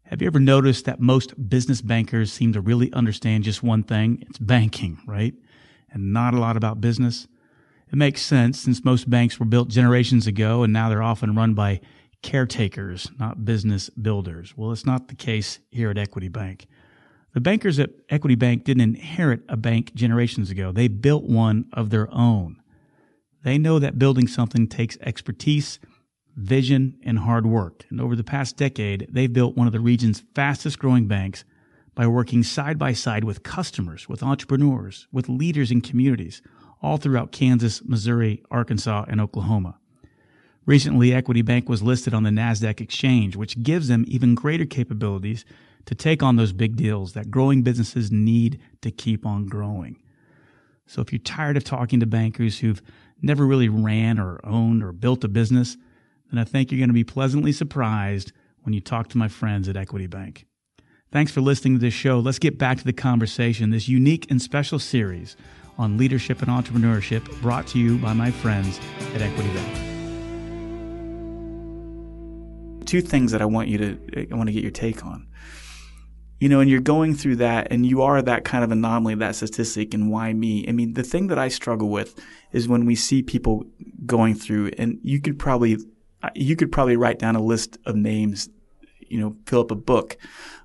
[0.02, 4.22] Have you ever noticed that most business bankers seem to really understand just one thing?
[4.28, 5.33] It's banking, right?
[5.90, 7.28] And not a lot about business.
[7.90, 11.54] It makes sense since most banks were built generations ago and now they're often run
[11.54, 11.80] by
[12.20, 14.52] caretakers, not business builders.
[14.54, 16.66] Well, it's not the case here at Equity Bank.
[17.34, 20.70] The bankers at Equity Bank didn't inherit a bank generations ago.
[20.70, 22.62] They built one of their own.
[23.42, 25.80] They know that building something takes expertise,
[26.36, 27.86] vision, and hard work.
[27.90, 31.44] And over the past decade, they've built one of the region's fastest growing banks
[31.96, 36.40] by working side by side with customers, with entrepreneurs, with leaders in communities,
[36.80, 39.78] all throughout Kansas, Missouri, Arkansas, and Oklahoma.
[40.66, 45.44] Recently, Equity Bank was listed on the NASDAQ exchange, which gives them even greater capabilities
[45.86, 50.00] to take on those big deals that growing businesses need to keep on growing.
[50.86, 52.82] So if you're tired of talking to bankers who've
[53.22, 55.76] never really ran or owned or built a business,
[56.30, 59.68] then I think you're going to be pleasantly surprised when you talk to my friends
[59.68, 60.46] at Equity Bank.
[61.10, 62.18] Thanks for listening to this show.
[62.18, 65.36] Let's get back to the conversation, this unique and special series
[65.78, 68.80] on leadership and entrepreneurship brought to you by my friends
[69.14, 69.90] at Equity Bank.
[72.86, 75.26] Two things that I want you to I want to get your take on
[76.44, 79.35] you know, and you're going through that and you are that kind of anomaly, that
[79.35, 80.68] statistic, and why me?
[80.68, 83.64] I mean, the thing that I struggle with is when we see people
[84.04, 85.78] going through, and you could probably,
[86.35, 88.50] you could probably write down a list of names,
[89.00, 90.18] you know, fill up a book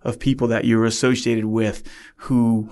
[0.04, 2.70] of people that you're associated with who,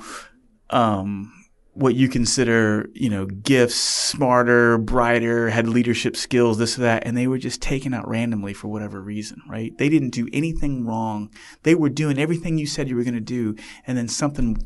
[0.70, 1.32] um,
[1.78, 7.16] what you consider, you know, gifts, smarter, brighter, had leadership skills, this or that, and
[7.16, 9.78] they were just taken out randomly for whatever reason, right?
[9.78, 11.30] They didn't do anything wrong.
[11.62, 14.58] They were doing everything you said you were going to do, and then something,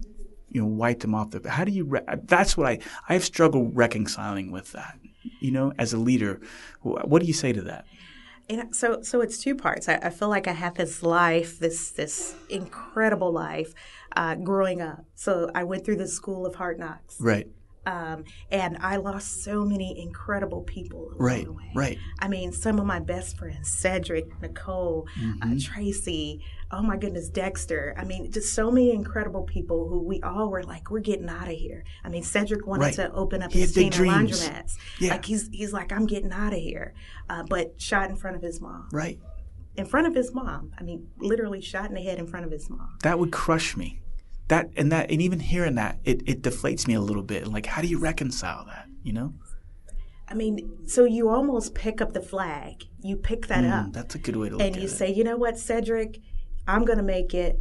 [0.48, 1.50] you know, wiped them off the.
[1.50, 1.84] How do you?
[1.84, 4.98] Re- that's what I I've struggled reconciling with that.
[5.42, 6.40] You know, as a leader,
[6.82, 7.86] what do you say to that?
[8.50, 9.88] And so, so it's two parts.
[9.88, 13.74] I, I feel like I have this life, this this incredible life
[14.16, 15.06] uh, growing up.
[15.16, 17.18] So I went through the school of hard knocks.
[17.20, 17.48] Right.
[17.86, 21.14] Um, and I lost so many incredible people.
[21.16, 21.98] Right, right.
[22.20, 25.54] I mean, some of my best friends, Cedric, Nicole, uh, mm-hmm.
[25.54, 27.96] uh, Tracy, oh my goodness, Dexter.
[27.98, 31.48] I mean, just so many incredible people who we all were like, we're getting out
[31.48, 31.84] of here.
[32.04, 32.94] I mean, Cedric wanted right.
[32.96, 34.78] to open up he his Tina laundromats.
[35.00, 35.12] Yeah.
[35.12, 36.94] Like he's he's like, I'm getting out of here,
[37.30, 38.90] uh, but shot in front of his mom.
[38.92, 39.20] Right.
[39.76, 40.72] In front of his mom.
[40.78, 42.98] I mean, literally shot in the head in front of his mom.
[43.04, 44.02] That would crush me.
[44.48, 47.48] That and that and even hearing that it, it deflates me a little bit.
[47.48, 49.34] Like how do you reconcile that you know?
[50.28, 52.84] I mean so you almost pick up the flag.
[53.02, 53.94] You pick that mm, up.
[53.94, 54.74] that's a good way to look at it.
[54.74, 56.20] and you say you know what cedric?
[56.68, 57.60] I'm going to make it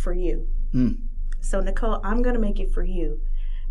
[0.00, 0.48] for you.
[0.72, 0.98] Mm.
[1.40, 3.22] so nicole i'm going to make it for you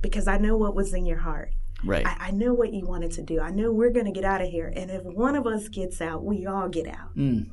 [0.02, 1.54] because i know what was in your heart.
[1.86, 2.06] Right.
[2.06, 3.40] I, I know what you wanted to do.
[3.40, 4.74] I know we're going to get out of here.
[4.76, 7.16] And if one of us gets out we all get out.
[7.16, 7.52] Mm.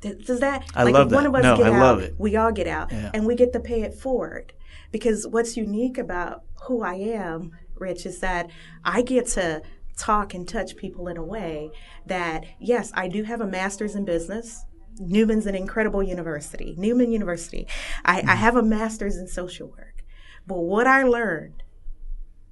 [0.00, 0.64] Does that?
[0.74, 1.16] I like love if that.
[1.16, 2.10] One of us no, get I out.
[2.18, 3.10] We all get out, yeah.
[3.12, 4.52] and we get to pay it forward.
[4.90, 8.50] Because what's unique about who I am, Rich, is that
[8.84, 9.62] I get to
[9.96, 11.70] talk and touch people in a way
[12.06, 14.64] that, yes, I do have a master's in business.
[14.98, 17.66] Newman's an incredible university, Newman University.
[18.04, 20.04] I, mm I have a master's in social work.
[20.46, 21.62] But what I learned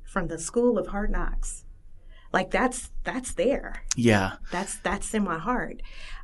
[0.04, 1.64] from the School of Hard Knocks
[2.32, 5.80] like that's that's there yeah that's that's in my heart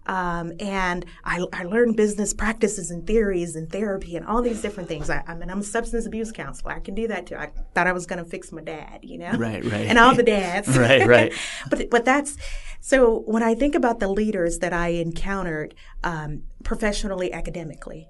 [0.07, 4.89] um, and I, I learned business practices and theories and therapy and all these different
[4.89, 5.11] things.
[5.11, 6.73] I, I mean i'm a substance abuse counselor.
[6.73, 7.37] I can do that too.
[7.37, 9.33] I thought i was going to fix my dad you know?
[9.33, 9.87] Right right.
[9.87, 10.69] And all the dads.
[10.85, 11.33] Right right.
[11.71, 12.37] But but that's
[12.81, 18.09] so when i think about the leaders that i encountered um, professionally academically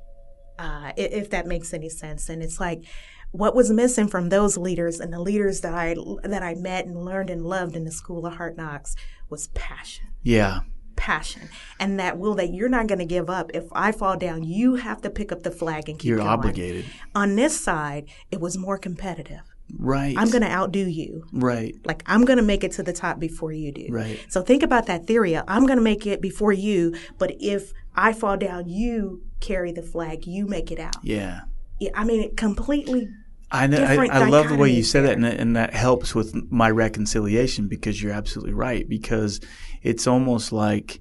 [0.59, 2.29] uh, if that makes any sense.
[2.29, 2.85] And it's like
[3.31, 7.05] what was missing from those leaders and the leaders that I that I met and
[7.05, 8.95] learned and loved in the School of Hard Knocks
[9.29, 10.09] was passion.
[10.23, 10.61] Yeah.
[10.97, 13.51] Passion and that will that you're not going to give up.
[13.55, 16.29] If I fall down, you have to pick up the flag and keep You're going.
[16.29, 16.87] obligated.
[17.15, 19.43] On this side, it was more competitive.
[19.79, 20.15] Right.
[20.17, 21.27] I'm going to outdo you.
[21.33, 21.75] Right.
[21.85, 23.87] Like I'm going to make it to the top before you do.
[23.91, 24.25] Right.
[24.29, 25.37] So think about that theory.
[25.37, 29.83] I'm going to make it before you, but if I fall down, you carry the
[29.83, 30.27] flag.
[30.27, 30.97] You make it out.
[31.03, 31.43] Yeah.
[31.81, 31.91] Yeah.
[31.95, 33.09] I mean, it completely
[33.51, 33.85] I know.
[33.85, 37.69] I, I love the way you said that, and, and that helps with my reconciliation
[37.69, 38.89] because you're absolutely right.
[38.89, 39.41] Because
[39.83, 41.01] it's almost like,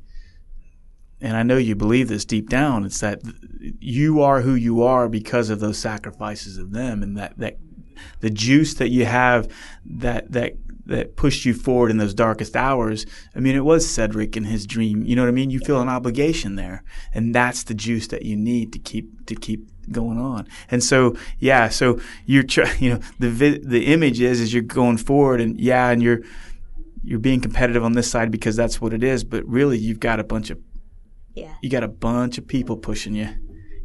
[1.20, 2.86] and I know you believe this deep down.
[2.86, 3.22] It's that
[3.80, 7.58] you are who you are because of those sacrifices of them, and that that
[8.20, 9.48] the juice that you have
[9.86, 10.54] that that
[10.86, 13.06] that pushed you forward in those darkest hours.
[13.36, 15.04] I mean, it was Cedric and his dream.
[15.04, 15.50] You know what I mean?
[15.50, 19.36] You feel an obligation there, and that's the juice that you need to keep to
[19.36, 20.48] keep going on.
[20.70, 22.46] And so, yeah, so you're,
[22.80, 26.22] you know, the vi- the image is is you're going forward, and yeah, and you're
[27.04, 29.24] you're being competitive on this side because that's what it is.
[29.24, 30.60] But really, you've got a bunch of
[31.34, 33.30] yeah, you got a bunch of people pushing you.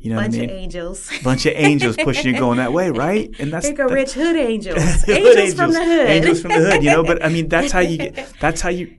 [0.00, 0.50] You know bunch what I mean?
[0.50, 1.10] of angels.
[1.24, 3.34] Bunch of angels pushing you going that way, right?
[3.40, 4.78] And that's Here go rich hood angels.
[4.78, 6.08] angels, angels from the hood.
[6.08, 6.84] Angels from the hood.
[6.84, 8.32] You know, but I mean, that's how you get.
[8.40, 8.96] That's how you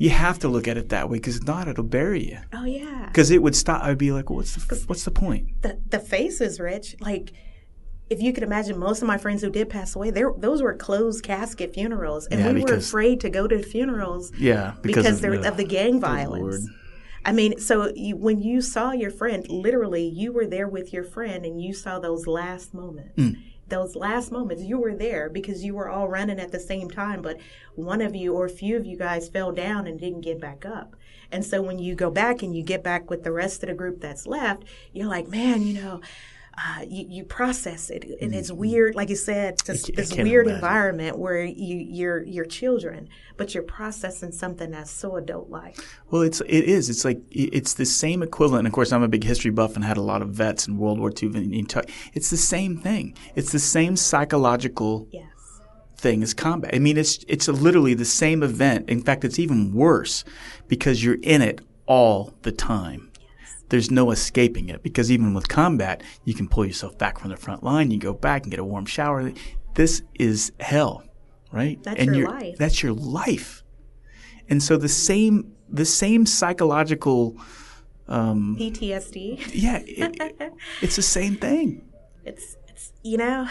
[0.00, 2.38] you have to look at it that way because if not, it'll bury you.
[2.54, 3.04] Oh yeah.
[3.04, 3.82] Because it would stop.
[3.84, 5.60] I'd be like, well, what's the what's the point?
[5.60, 6.96] The the face is rich.
[7.00, 7.32] Like,
[8.08, 11.22] if you could imagine, most of my friends who did pass away, those were closed
[11.22, 14.32] casket funerals, and yeah, we were afraid to go to funerals.
[14.38, 16.66] Yeah, because, because of, the, of, the, gang violence.
[17.22, 21.04] I mean, so you, when you saw your friend, literally, you were there with your
[21.04, 23.16] friend, and you saw those last moments.
[23.18, 23.36] Mm
[23.70, 27.22] those last moments you were there because you were all running at the same time
[27.22, 27.38] but
[27.74, 30.66] one of you or a few of you guys fell down and didn't get back
[30.66, 30.96] up.
[31.32, 33.74] And so when you go back and you get back with the rest of the
[33.74, 36.00] group that's left you're like man you know
[36.58, 38.60] uh, you, you process it, and it's mm-hmm.
[38.60, 40.54] weird, like you said, this, this weird imagine.
[40.56, 45.78] environment where you you're you're children, but you're processing something that's so adult-like.
[46.10, 46.90] Well, it's it is.
[46.90, 48.60] It's like it's the same equivalent.
[48.60, 50.76] And of course, I'm a big history buff and had a lot of vets in
[50.76, 51.30] World War II.
[52.14, 53.14] It's the same thing.
[53.34, 55.08] It's the same psychological.
[55.10, 55.24] Yes
[56.00, 56.74] thing as combat.
[56.74, 58.88] I mean, it's it's literally the same event.
[58.88, 60.24] In fact, it's even worse
[60.66, 63.09] because you're in it all the time.
[63.70, 67.36] There's no escaping it because even with combat, you can pull yourself back from the
[67.36, 67.90] front line.
[67.90, 69.32] You go back and get a warm shower.
[69.74, 71.02] This is hell,
[71.52, 71.82] right?
[71.82, 72.58] That's and your life.
[72.58, 73.62] That's your life.
[74.48, 77.36] And so the same the same psychological
[78.08, 79.50] um, PTSD.
[79.54, 80.52] yeah, it, it-
[80.82, 81.88] it's the same thing.
[82.24, 83.46] It's it's you know,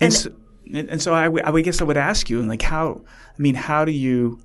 [0.00, 0.30] And, And- so,
[0.72, 3.02] and, so I, I guess I would ask you, and like, how?
[3.36, 4.38] I mean, how do you?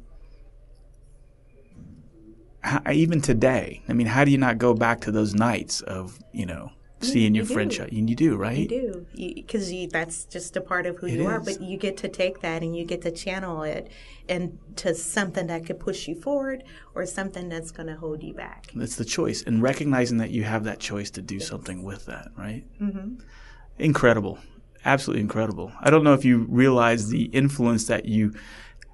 [2.64, 6.20] How, even today, I mean, how do you not go back to those nights of
[6.32, 7.53] you know seeing you your do.
[7.53, 7.91] friend shot?
[7.91, 8.57] And you do, right?
[8.57, 11.41] you do because you, that's just a part of who It you are.
[11.41, 13.89] But you get to take that and you get to channel it
[14.30, 16.64] into something that could push you forward
[16.95, 18.68] or something that's going to hold you back.
[18.74, 22.30] That's the choice, and recognizing that you have that choice to do something with that,
[22.38, 22.64] right?
[22.80, 23.16] Mm-hmm.
[23.80, 24.39] Incredible,
[24.86, 25.74] absolutely incredible.
[25.82, 28.34] I don't know if you realize the influence that you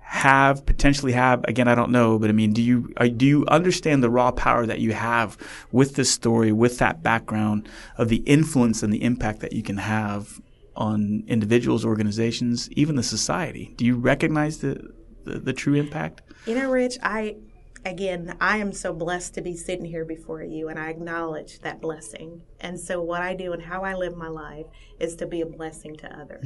[0.09, 1.45] have potentially have.
[1.47, 4.31] Again, I don't know, but I mean, do you uh, do you understand the raw
[4.31, 5.37] power that you have
[5.71, 9.77] with this story, with that background of the influence and the impact that you can
[9.77, 10.41] have
[10.75, 13.75] on individuals, organizations, even the society?
[13.77, 14.91] Do you recognize the
[15.25, 16.23] the, the true impact?
[16.47, 17.35] You know, Rich, I
[17.85, 21.81] again, I am so blessed to be sitting here before you, and I acknowledge that
[21.81, 22.41] blessing.
[22.59, 24.65] And so, what I do and how I live my life
[24.99, 26.45] is to be a blessing to others.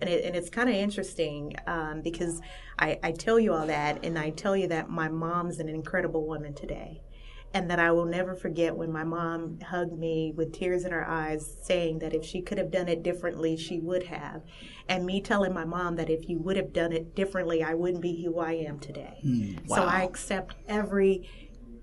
[0.00, 2.40] And, it, and it's kind of interesting um, because
[2.78, 6.26] I, I tell you all that, and I tell you that my mom's an incredible
[6.26, 7.02] woman today.
[7.54, 11.06] And that I will never forget when my mom hugged me with tears in her
[11.06, 14.42] eyes, saying that if she could have done it differently, she would have.
[14.88, 18.02] And me telling my mom that if you would have done it differently, I wouldn't
[18.02, 19.18] be who I am today.
[19.68, 21.28] So I accept every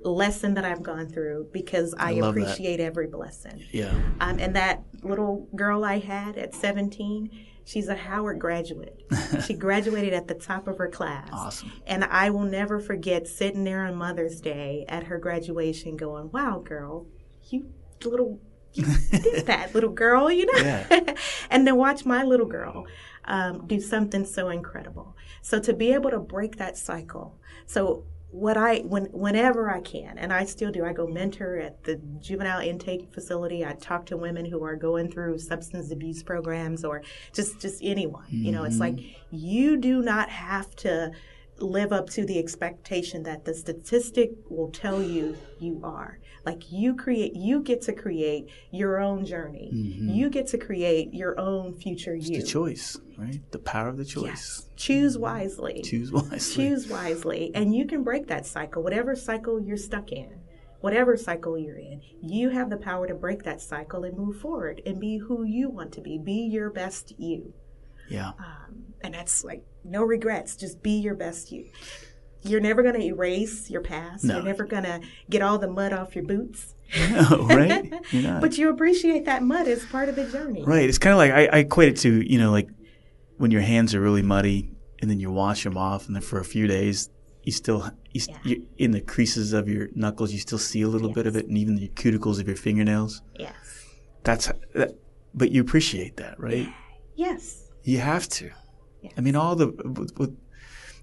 [0.04, 2.24] lesson that I've gone through because I, that.
[2.24, 3.64] appreciate every blessing.
[3.72, 3.94] Yeah.
[4.20, 7.30] Um, and that little girl I had at 17,
[7.70, 9.00] she's a Howard graduate.
[9.46, 11.30] she graduated at the top of her class.
[11.32, 11.72] Awesome.
[11.86, 16.64] And I will never forget sitting there on Mother's Day at her graduation going, wow,
[16.66, 17.06] girl,
[17.50, 17.68] you
[18.04, 18.40] little,
[18.74, 20.64] you did that, little girl, you know?
[20.64, 21.14] Yeah.
[21.52, 22.88] and then watch my little girl
[23.26, 25.16] um, do something so incredible.
[25.44, 27.38] So to be able to break that cycle.
[27.68, 31.84] So what I when whenever I can, and I still do, I go mentor at
[31.84, 33.66] the juvenile intake facility.
[33.66, 37.02] I talk to women who are going through substance abuse programs or
[37.34, 38.26] just just anyone.
[38.30, 38.98] You know, it's mm-hmm.
[38.98, 41.12] like you do not have to
[41.58, 46.20] live up to the expectation that the statistic will tell you you are.
[46.46, 49.72] Like you create, you get to create your own journey.
[49.74, 50.10] Mm-hmm.
[50.10, 52.42] You get to create your own future you.
[52.42, 53.40] The choice, right?
[53.52, 54.24] The power of the choice.
[54.26, 54.70] Yes.
[54.76, 55.24] Choose mm-hmm.
[55.24, 55.82] wisely.
[55.84, 56.40] Choose wisely.
[56.40, 60.42] Choose wisely, and you can break that cycle, whatever cycle you're stuck in.
[60.82, 64.82] Whatever cycle you're in, you have the power to break that cycle and move forward
[64.86, 66.18] and be who you want to be.
[66.18, 67.54] Be your best you.
[68.10, 68.30] Yeah.
[68.30, 71.70] Um, and that's like no regrets, just be your best you.
[72.44, 74.24] You're never going to erase your past.
[74.24, 74.36] No.
[74.36, 76.76] You're never going to get all the mud off your boots.
[77.12, 77.94] No, right?
[78.42, 80.64] But you appreciate that mud as part of the journey.
[80.66, 80.90] right.
[80.90, 82.68] It's kind of like I, I equate it to, you know, like
[83.38, 86.40] when your hands are really muddy and then you wash them off and then for
[86.40, 87.10] a few days
[87.44, 88.56] you still, you, Yeah.
[88.80, 91.58] in the creases of your knuckles, you still see a little bit of it and
[91.58, 93.22] even the cuticles of your fingernails.
[93.38, 93.54] Yes.
[94.24, 94.96] That's, that,
[95.36, 96.68] but you appreciate that, right?
[97.16, 97.70] Yes.
[97.84, 98.50] You have to.
[99.04, 99.14] Yes.
[99.16, 100.36] I mean, all the, with, with,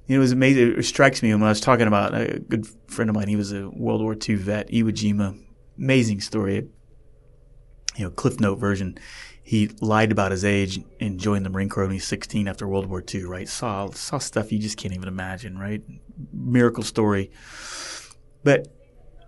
[0.09, 0.79] it was amazing.
[0.79, 3.29] It strikes me when I was talking about a good friend of mine.
[3.29, 5.39] He was a World War II vet, Iwo Jima.
[5.79, 6.69] Amazing story.
[7.97, 8.99] You know, Cliff Note version.
[9.43, 12.67] He lied about his age and joined the Marine Corps when he was 16 after
[12.67, 13.49] World War II, right?
[13.49, 15.83] Saw, saw stuff you just can't even imagine, right?
[16.33, 17.31] Miracle story.
[18.43, 18.69] But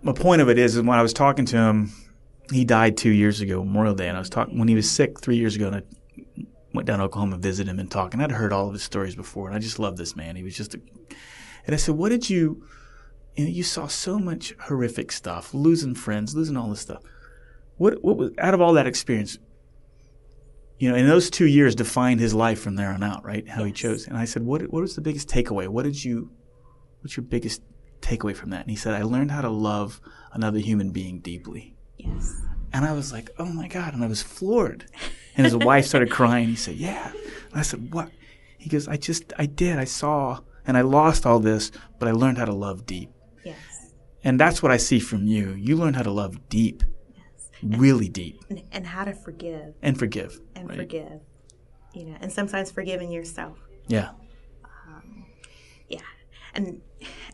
[0.01, 1.91] my point of it is, is when I was talking to him,
[2.51, 5.19] he died two years ago, Memorial Day, and I was talking when he was sick
[5.19, 5.81] three years ago, and I
[6.73, 8.13] went down to Oklahoma and visited him and talked.
[8.13, 10.35] And I'd heard all of his stories before, and I just loved this man.
[10.35, 10.81] He was just a.
[11.65, 12.63] And I said, "What did you?
[13.35, 17.03] You know, you saw so much horrific stuff, losing friends, losing all this stuff.
[17.77, 18.03] What?
[18.03, 19.37] What was out of all that experience?
[20.77, 23.47] You know, in those two years defined his life from there on out, right?
[23.47, 24.07] How he chose.
[24.07, 24.61] And I said, "What?
[24.71, 25.67] What was the biggest takeaway?
[25.67, 26.31] What did you?
[27.01, 27.61] What's your biggest
[28.01, 30.01] takeaway from that?" And he said, "I learned how to love
[30.31, 32.41] another human being deeply." Yes.
[32.71, 33.93] And I was like, oh my God.
[33.93, 34.85] And I was floored.
[35.39, 36.49] And his wife started crying.
[36.49, 37.11] He said, yeah.
[37.51, 38.11] And I said, what?
[38.57, 39.79] He goes, I just, I did.
[39.79, 43.09] I saw and I lost all this, but I learned how to love deep.
[43.45, 43.93] Yes.
[44.23, 45.51] And that's what I see from you.
[45.53, 46.83] You learned how to love deep,
[47.15, 47.49] yes.
[47.63, 50.39] really deep, And, and how to forgive and forgive.
[50.55, 50.77] and right?
[50.77, 51.21] forgive.
[51.93, 53.57] You know, and sometimes forgiving yourself.
[53.87, 54.09] Yeah.
[54.65, 55.25] Um,
[55.87, 56.01] yeah.
[56.53, 56.81] And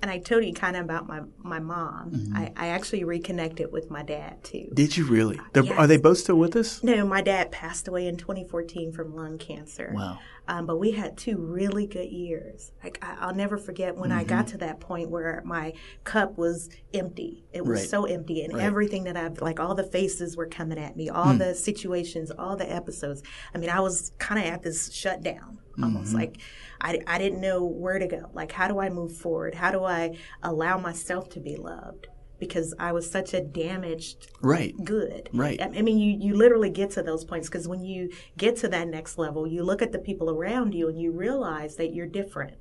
[0.02, 2.12] and I told you kind of about my my mom.
[2.12, 2.38] Mm-hmm.
[2.38, 4.70] I, I actually reconnected with my dad too.
[4.74, 5.40] Did you really?
[5.56, 5.70] Yes.
[5.72, 6.84] Are they both still with us?
[6.84, 9.92] No, my dad passed away in 2014 from lung cancer.
[9.94, 10.20] Wow.
[10.48, 12.72] Um, but we had two really good years.
[12.84, 14.20] Like I, will never forget when mm-hmm.
[14.20, 17.44] I got to that point where my cup was empty.
[17.52, 17.90] It was right.
[17.90, 18.64] so empty, and right.
[18.64, 21.40] everything that I've like all the faces were coming at me, all mm.
[21.40, 23.24] the situations, all the episodes.
[23.54, 26.20] I mean, I was kind of at this shutdown almost mm-hmm.
[26.20, 26.38] like
[26.82, 28.30] I, I didn't know where to go.
[28.34, 29.56] Like, how do I move forward?
[29.56, 32.08] How do I allow myself to be loved?
[32.38, 35.62] Because I was such a damaged right good right.
[35.62, 38.90] I, mean, you you literally get to those points because when you get to that
[38.90, 42.58] next level, you look at the people around you and you realize that you're different.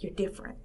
[0.00, 0.58] You're different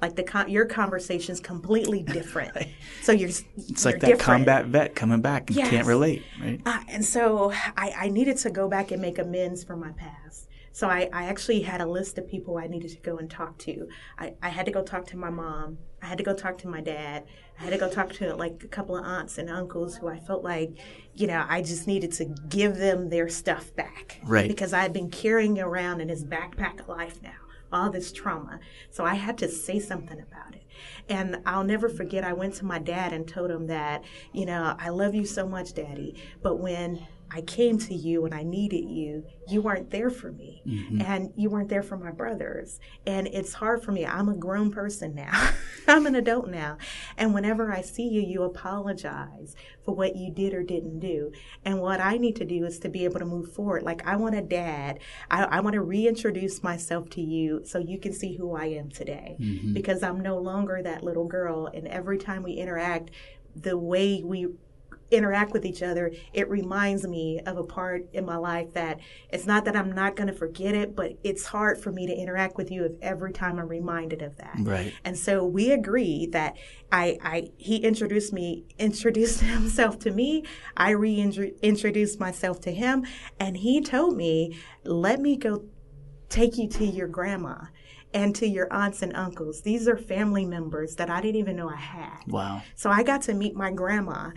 [0.00, 2.56] like the con- your conversation's completely different.
[3.02, 4.20] So you're it's you're like that different.
[4.20, 5.50] combat vet coming back.
[5.50, 5.70] You yes.
[5.70, 6.60] can't relate, right?
[6.64, 10.48] Uh, and so I, I needed to go back and make amends for my past.
[10.72, 13.58] So I, I actually had a list of people I needed to go and talk
[13.58, 13.88] to.
[14.18, 15.78] I, I had to go talk to my mom.
[16.02, 17.24] I had to go talk to my dad.
[17.58, 20.18] I had to go talk to like a couple of aunts and uncles who I
[20.18, 20.70] felt like,
[21.14, 24.20] you know, I just needed to give them their stuff back.
[24.24, 24.48] Right.
[24.48, 27.32] Because I had been carrying around in his backpack of life now,
[27.72, 28.60] all this trauma.
[28.90, 30.64] So I had to say something about it.
[31.08, 34.76] And I'll never forget, I went to my dad and told him that, you know,
[34.78, 36.14] I love you so much, daddy.
[36.42, 39.24] But when I came to you and I needed you.
[39.48, 40.62] You weren't there for me.
[40.66, 41.00] Mm-hmm.
[41.02, 42.80] And you weren't there for my brothers.
[43.06, 44.04] And it's hard for me.
[44.04, 45.50] I'm a grown person now.
[45.88, 46.78] I'm an adult now.
[47.16, 49.54] And whenever I see you, you apologize
[49.84, 51.32] for what you did or didn't do.
[51.64, 53.82] And what I need to do is to be able to move forward.
[53.82, 54.98] Like, I want a dad.
[55.30, 58.90] I, I want to reintroduce myself to you so you can see who I am
[58.90, 59.36] today.
[59.38, 59.72] Mm-hmm.
[59.72, 61.68] Because I'm no longer that little girl.
[61.72, 63.10] And every time we interact,
[63.54, 64.48] the way we
[65.10, 69.00] interact with each other, it reminds me of a part in my life that
[69.30, 72.12] it's not that I'm not going to forget it, but it's hard for me to
[72.14, 74.56] interact with you if every time I'm reminded of that.
[74.60, 74.92] Right.
[75.04, 76.56] And so we agree that
[76.92, 80.44] I, I he introduced me, introduced himself to me.
[80.76, 83.04] I reintroduced myself to him,
[83.38, 85.64] and he told me, "Let me go
[86.28, 87.66] take you to your grandma."
[88.12, 89.62] and to your aunts and uncles.
[89.62, 92.18] These are family members that I didn't even know I had.
[92.26, 92.62] Wow.
[92.74, 94.30] So I got to meet my grandma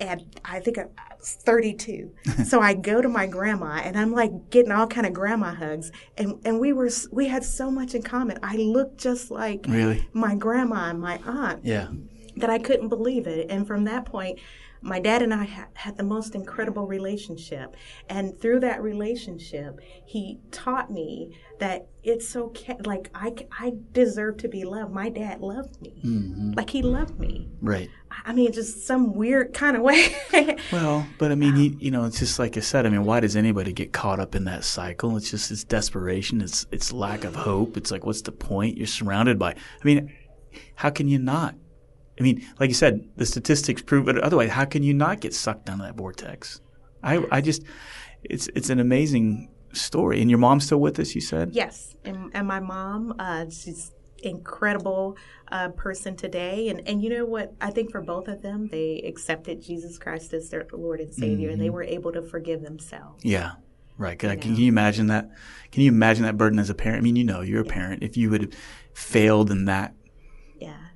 [0.00, 0.86] at I think I
[1.18, 2.12] was 32.
[2.44, 5.90] so I go to my grandma and I'm like getting all kind of grandma hugs
[6.16, 8.38] and and we were we had so much in common.
[8.42, 11.64] I looked just like really my grandma and my aunt.
[11.64, 11.88] Yeah.
[12.36, 13.50] That I couldn't believe it.
[13.50, 14.38] And from that point,
[14.82, 17.76] my dad and I ha- had the most incredible relationship.
[18.08, 22.76] And through that relationship, he taught me that it's okay.
[22.84, 24.92] Like, I, I deserve to be loved.
[24.92, 26.00] My dad loved me.
[26.04, 26.52] Mm-hmm.
[26.52, 27.50] Like, he loved me.
[27.60, 27.90] Right.
[28.24, 30.16] I mean, just some weird kind of way.
[30.72, 32.86] well, but I mean, he, you know, it's just like I said.
[32.86, 35.16] I mean, why does anybody get caught up in that cycle?
[35.16, 36.40] It's just it's desperation.
[36.40, 37.76] It's it's lack of hope.
[37.76, 38.78] It's like, what's the point?
[38.78, 39.52] You're surrounded by.
[39.52, 40.12] I mean,
[40.74, 41.54] how can you not?
[42.20, 44.18] I mean, like you said, the statistics prove it.
[44.18, 46.60] Otherwise, how can you not get sucked down that vortex?
[47.02, 47.64] I, I just,
[48.22, 50.20] it's, it's an amazing story.
[50.20, 51.50] And your mom's still with us, you said?
[51.52, 51.96] Yes.
[52.04, 53.92] And, and my mom, uh, she's
[54.22, 55.16] incredible
[55.50, 56.68] uh, person today.
[56.68, 57.54] And, and you know what?
[57.58, 61.46] I think for both of them, they accepted Jesus Christ as their Lord and Savior,
[61.46, 61.52] mm-hmm.
[61.52, 61.74] and they mm-hmm.
[61.74, 63.24] were able to forgive themselves.
[63.24, 63.52] Yeah.
[63.96, 64.18] Right.
[64.18, 65.30] Can, you can you imagine that?
[65.72, 66.98] Can you imagine that burden as a parent?
[66.98, 68.02] I mean, you know, you're a parent.
[68.02, 68.54] If you would have
[68.92, 69.94] failed in that.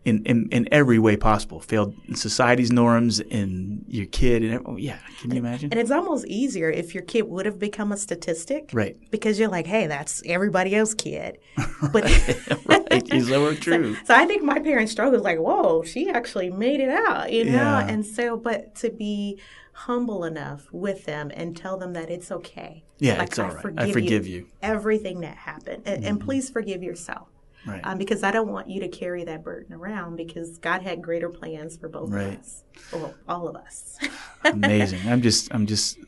[0.05, 1.61] In, in, in every way possible.
[1.61, 5.71] Failed in society's norms, in your kid, and oh, yeah, can you imagine?
[5.71, 8.97] And it's almost easier if your kid would have become a statistic, right?
[9.11, 11.39] Because you're like, hey, that's everybody else's kid.
[11.93, 13.95] But right, is that true?
[13.95, 17.45] So, so, I think my parents struggled like, whoa, she actually made it out, you
[17.45, 17.53] know.
[17.53, 17.87] Yeah.
[17.87, 19.39] And so, but to be
[19.73, 22.85] humble enough with them and tell them that it's okay.
[22.99, 23.61] Yeah, like, it's all right.
[23.61, 24.47] Forgive I forgive you, you.
[24.63, 26.07] everything that happened, and, mm-hmm.
[26.07, 27.29] and please forgive yourself.
[27.67, 27.81] Right.
[27.85, 31.29] Um, because I don't want you to carry that burden around because God had greater
[31.29, 32.35] plans for both right.
[32.35, 33.99] of us, or all of us.
[34.45, 35.01] Amazing.
[35.09, 35.99] I'm just, I'm just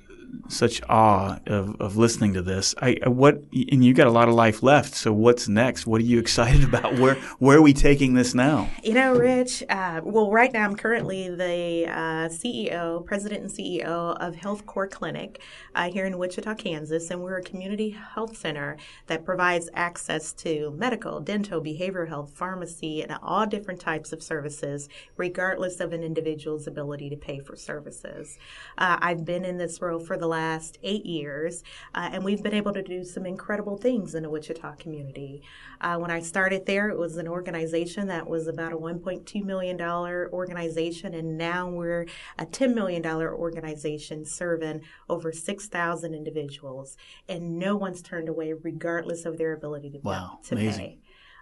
[0.49, 2.75] such awe of, of listening to this.
[2.81, 4.95] I what and you got a lot of life left.
[4.95, 5.87] So what's next?
[5.87, 6.99] What are you excited about?
[6.99, 8.69] Where where are we taking this now?
[8.83, 9.63] You know, Rich.
[9.69, 14.89] Uh, well, right now I'm currently the uh, CEO, president and CEO of Health Core
[14.89, 15.41] Clinic
[15.75, 20.75] uh, here in Wichita, Kansas, and we're a community health center that provides access to
[20.77, 26.67] medical, dental, behavioral health, pharmacy, and all different types of services, regardless of an individual's
[26.67, 28.39] ability to pay for services.
[28.79, 31.63] Uh, I've been in this role for the the last eight years,
[31.95, 35.41] uh, and we've been able to do some incredible things in the Wichita community.
[35.81, 39.81] Uh, when I started there, it was an organization that was about a $1.2 million
[39.81, 42.07] organization, and now we're
[42.39, 46.97] a $10 million organization serving over 6,000 individuals,
[47.29, 50.99] and no one's turned away regardless of their ability to, wow, to amazing.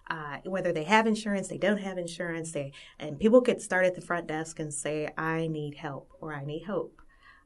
[0.09, 0.14] pay.
[0.14, 3.95] uh, whether they have insurance, they don't have insurance, they and people could start at
[3.95, 7.01] the front desk and say, "I need help" or "I need hope."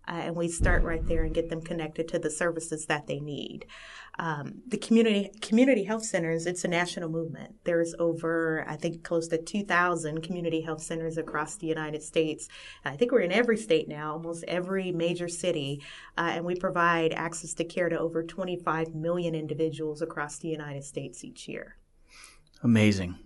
[0.09, 3.21] Uh, and we start right there and get them connected to the services that they
[3.21, 3.67] need.
[4.21, 7.55] Um, the community community health centers it's a national movement.
[7.65, 12.49] There's over I think close to 2,000 community health centers across the United States.
[12.85, 15.83] I think we're in every state now, almost every major city,
[16.17, 20.85] uh, and we provide access to care to over 25 million individuals across the United
[20.85, 21.77] States each year.
[22.63, 23.17] Amazing.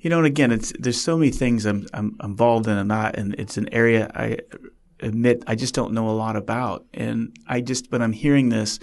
[0.00, 3.16] You know, and again, it's there's so many things I'm, I'm involved in and not,
[3.16, 4.38] and it's an area I
[5.04, 6.84] admit I just don't know a lot about.
[6.92, 8.78] And I just, but I'm hearing this,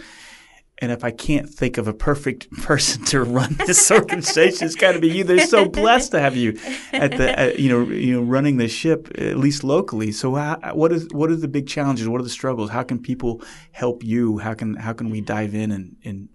[0.82, 4.94] and if I can't think of a perfect person to run this organization, it's got
[4.94, 5.24] to be you.
[5.24, 6.58] They're so blessed to have you
[6.92, 10.12] at the, at, you know, you know, running the ship at least locally.
[10.12, 12.08] So, how, what is what are the big challenges?
[12.08, 12.72] What are the struggles?
[12.72, 14.40] How can people help you?
[14.40, 16.30] How can how can we dive in and and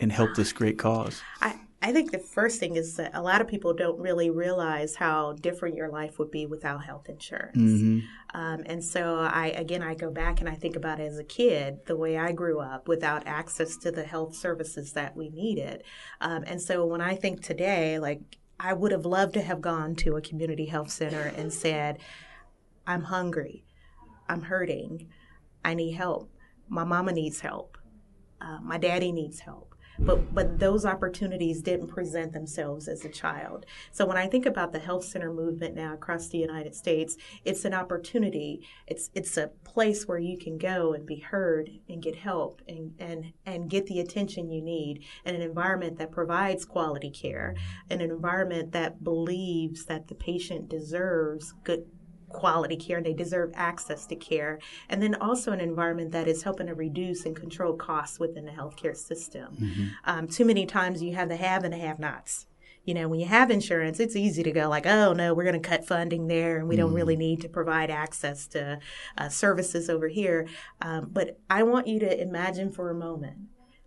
[0.00, 1.22] and help this great cause?
[1.40, 4.96] I, I think the first thing is that a lot of people don't really realize
[4.96, 7.56] how different your life would be without health insurance.
[7.56, 8.38] Mm-hmm.
[8.38, 11.24] Um, and so I, again, I go back and I think about it as a
[11.24, 15.82] kid, the way I grew up without access to the health services that we needed.
[16.20, 18.20] Um, and so when I think today, like
[18.58, 21.98] I would have loved to have gone to a community health center and said,
[22.86, 23.64] I'm hungry,
[24.28, 25.08] I'm hurting,
[25.64, 26.30] I need help,
[26.68, 27.78] my mama needs help,
[28.38, 29.69] uh, my daddy needs help
[30.00, 33.66] but but those opportunities didn't present themselves as a child.
[33.92, 37.64] So when I think about the health center movement now across the United States, it's
[37.64, 38.66] an opportunity.
[38.86, 42.94] It's it's a place where you can go and be heard and get help and
[42.98, 47.54] and and get the attention you need in an environment that provides quality care,
[47.90, 51.86] an environment that believes that the patient deserves good
[52.30, 54.58] quality care and they deserve access to care.
[54.88, 58.52] And then also an environment that is helping to reduce and control costs within the
[58.52, 59.56] healthcare system.
[59.60, 59.86] Mm-hmm.
[60.04, 62.46] Um, too many times you have the have and the have nots.
[62.84, 65.60] You know, when you have insurance, it's easy to go like, oh no, we're going
[65.60, 67.20] to cut funding there and we don't really mm-hmm.
[67.20, 68.78] need to provide access to
[69.18, 70.48] uh, services over here.
[70.80, 73.36] Um, but I want you to imagine for a moment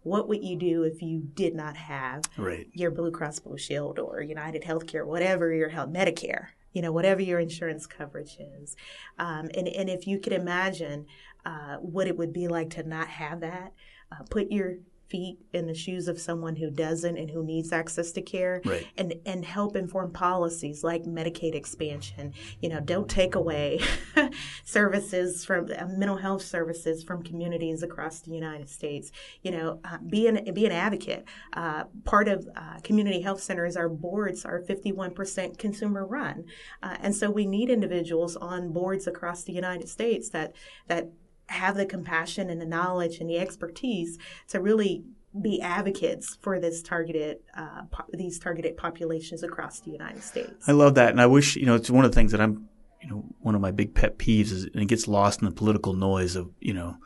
[0.04, 2.68] what would you do if you did not have right.
[2.74, 6.48] your Blue Cross Blue Shield or United Healthcare, whatever your health Medicare?
[6.74, 8.76] you know, whatever your insurance coverage is.
[9.20, 11.06] Um, and, and if you could imagine
[11.46, 13.74] uh, what it would be like to not have that,
[14.12, 14.78] uh, put your
[15.14, 18.88] feet in the shoes of someone who doesn't and who needs access to care right.
[18.98, 22.34] and and help inform policies like Medicaid expansion.
[22.62, 23.80] You know don't take away
[24.64, 29.12] services from uh, mental health services from communities across the United States.
[29.44, 31.26] You know uh, be an be an advocate.
[31.54, 36.46] Uh, part of uh, community health centers our boards are 51% consumer run.
[36.82, 40.56] Uh, and so we need individuals on boards across the United States that
[40.88, 41.12] that
[41.48, 44.18] have the compassion and the knowledge and the expertise
[44.48, 45.04] to really
[45.42, 50.68] be advocates for this targeted uh, po- these targeted populations across the United States.
[50.68, 52.70] I love that, and I wish you know it's one of the things that I'm
[53.02, 55.52] you know one of my big pet peeves is and it gets lost in the
[55.52, 56.98] political noise of you know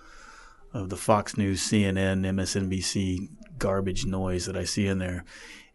[0.74, 5.24] of the Fox News, CNN, MSNBC garbage noise that I see in there.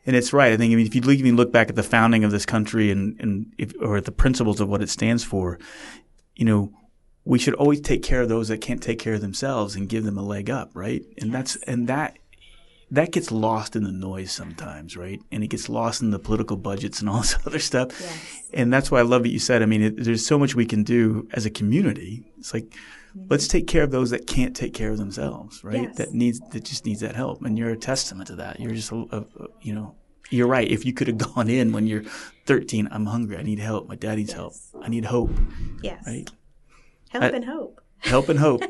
[0.05, 0.53] And it's right.
[0.53, 2.91] I think I mean, if you even look back at the founding of this country
[2.91, 5.59] and, and if, or at the principles of what it stands for,
[6.35, 6.73] you know,
[7.25, 10.05] we should always take care of those that can't take care of themselves and give
[10.05, 11.03] them a leg up, right?
[11.19, 11.33] And yes.
[11.33, 12.19] that's and that
[12.91, 15.19] that gets lost in the noise sometimes, right?
[15.31, 17.99] And it gets lost in the political budgets and all this other stuff.
[17.99, 18.43] Yes.
[18.53, 19.63] And that's why I love what you said.
[19.63, 22.25] I mean, it, there's so much we can do as a community.
[22.39, 23.27] It's like mm-hmm.
[23.31, 25.83] let's take care of those that can't take care of themselves, right?
[25.83, 25.97] Yes.
[25.97, 27.43] That needs that just needs that help.
[27.43, 28.61] And you're a testament to that.
[28.61, 29.95] You're just a, a, a you know
[30.31, 30.69] you're right.
[30.69, 32.05] If you could have gone in when you're
[32.47, 33.37] 13, I'm hungry.
[33.37, 33.89] I need help.
[33.89, 34.37] My dad needs yes.
[34.37, 34.55] help.
[34.83, 35.31] I need hope.
[35.83, 36.03] Yes.
[36.07, 36.29] Right.
[37.13, 37.82] Help I, and hope.
[38.03, 38.63] Help and hope.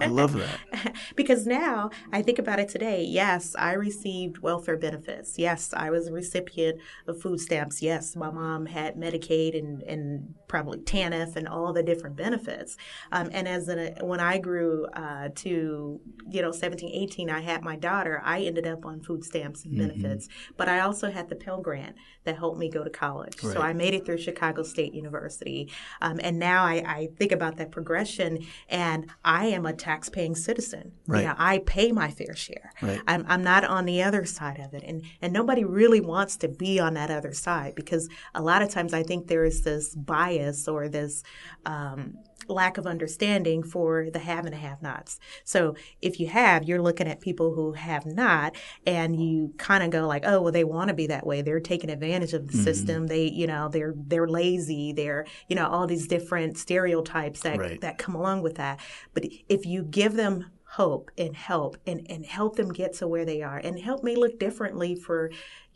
[0.00, 0.94] I love that.
[1.16, 3.04] because now I think about it today.
[3.04, 5.38] Yes, I received welfare benefits.
[5.38, 7.82] Yes, I was a recipient of food stamps.
[7.82, 12.76] Yes, my mom had Medicaid and, and probably TANF and all the different benefits.
[13.12, 17.62] Um, and as an, when I grew uh, to, you know, 17, 18, I had
[17.62, 19.88] my daughter, I ended up on food stamps and mm-hmm.
[19.88, 20.28] benefits.
[20.56, 23.42] But I also had the Pell Grant that helped me go to college.
[23.42, 23.54] Right.
[23.54, 25.70] So I made it through Chicago State University.
[26.02, 28.79] Um, and now I, I think about that progression and
[29.24, 30.92] I am a tax-paying citizen.
[31.06, 31.20] Right.
[31.20, 32.72] You know, I pay my fair share.
[32.82, 33.00] Right.
[33.06, 36.48] I'm, I'm not on the other side of it, and and nobody really wants to
[36.48, 39.94] be on that other side because a lot of times I think there is this
[39.94, 41.22] bias or this.
[41.66, 42.14] Um,
[42.48, 45.18] lack of understanding for the have and the have nots.
[45.44, 49.90] So if you have, you're looking at people who have not and you kind of
[49.90, 51.42] go like, oh, well, they want to be that way.
[51.42, 52.64] They're taking advantage of the mm-hmm.
[52.64, 53.06] system.
[53.06, 54.92] They, you know, they're, they're lazy.
[54.92, 57.80] They're, you know, all these different stereotypes that, right.
[57.80, 58.80] that come along with that.
[59.14, 63.24] But if you give them hope and help and, and help them get to where
[63.24, 65.30] they are and help me look differently for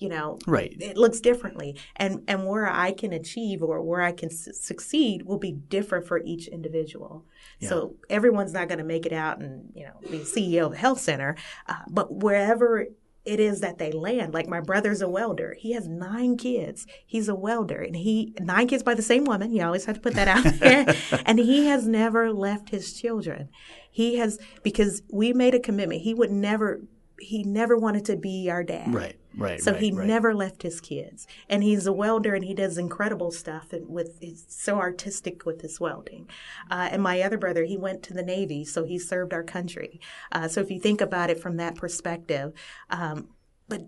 [0.04, 4.12] you know right it looks differently and and where i can achieve or where i
[4.12, 7.24] can su- succeed will be different for each individual
[7.58, 7.70] yeah.
[7.70, 10.76] so everyone's not going to make it out and you know be ceo of a
[10.76, 11.34] health center
[11.68, 12.86] uh, but wherever
[13.24, 14.34] it is that they land.
[14.34, 15.56] Like my brother's a welder.
[15.58, 16.86] He has nine kids.
[17.06, 19.50] He's a welder and he nine kids by the same woman.
[19.50, 20.94] You always have to put that out there.
[21.24, 23.48] and he has never left his children.
[23.90, 26.02] He has because we made a commitment.
[26.02, 26.82] He would never
[27.18, 28.92] he never wanted to be our dad.
[28.92, 29.60] Right, right.
[29.60, 30.06] So right, he right.
[30.06, 33.72] never left his kids, and he's a welder, and he does incredible stuff.
[33.72, 36.28] And with he's so artistic with his welding.
[36.70, 40.00] Uh, and my other brother, he went to the Navy, so he served our country.
[40.32, 42.52] Uh, so if you think about it from that perspective,
[42.90, 43.28] um,
[43.68, 43.82] but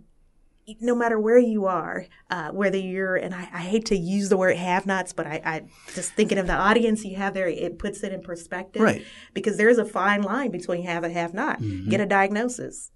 [0.80, 4.36] no matter where you are, uh, whether you're, and I, I, hate to use the
[4.36, 5.62] word have nots, but I, I,
[5.94, 8.82] just thinking of the audience you have there, it puts it in perspective.
[8.82, 9.04] Right.
[9.32, 11.60] Because there's a fine line between have and have not.
[11.60, 11.88] Mm-hmm.
[11.88, 12.90] Get a diagnosis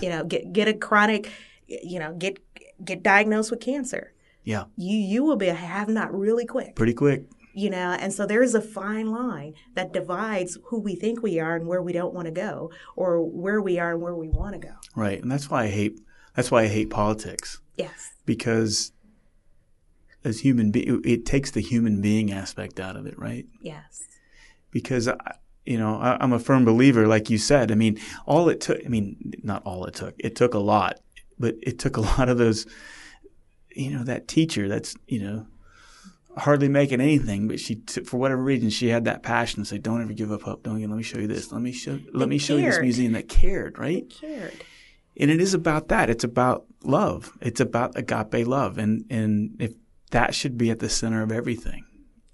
[0.00, 1.30] you know, get get a chronic,
[1.66, 2.38] you know, get
[2.84, 4.12] get diagnosed with cancer.
[4.42, 4.64] Yeah.
[4.76, 6.76] You you will be a have not really quick.
[6.76, 7.24] Pretty quick.
[7.56, 11.38] You know, and so there is a fine line that divides who we think we
[11.38, 14.28] are and where we don't want to go, or where we are and where we
[14.28, 14.74] want to go.
[14.96, 16.00] Right, and that's why I hate
[16.34, 17.60] that's why I hate politics.
[17.76, 18.12] Yes.
[18.26, 18.92] Because
[20.24, 23.46] as human be- it takes the human being aspect out of it, right?
[23.60, 24.04] Yes.
[24.70, 25.16] Because I,
[25.64, 27.70] you know, I, am a firm believer, like you said.
[27.70, 30.98] I mean, all it took, I mean, not all it took, it took a lot,
[31.44, 32.66] but it took a lot of those,
[33.70, 35.46] you know, that teacher that's, you know,
[36.38, 39.76] hardly making anything, but she, t- for whatever reason, she had that passion to say,
[39.76, 40.62] don't ever give up hope.
[40.62, 41.52] Don't, you let me show you this.
[41.52, 42.64] Let me show, let they me show cared.
[42.64, 44.08] you this museum that cared, right?
[44.08, 44.64] They cared.
[45.16, 46.08] And it is about that.
[46.08, 47.30] It's about love.
[47.42, 48.78] It's about agape love.
[48.78, 49.74] And, and if
[50.10, 51.84] that should be at the center of everything,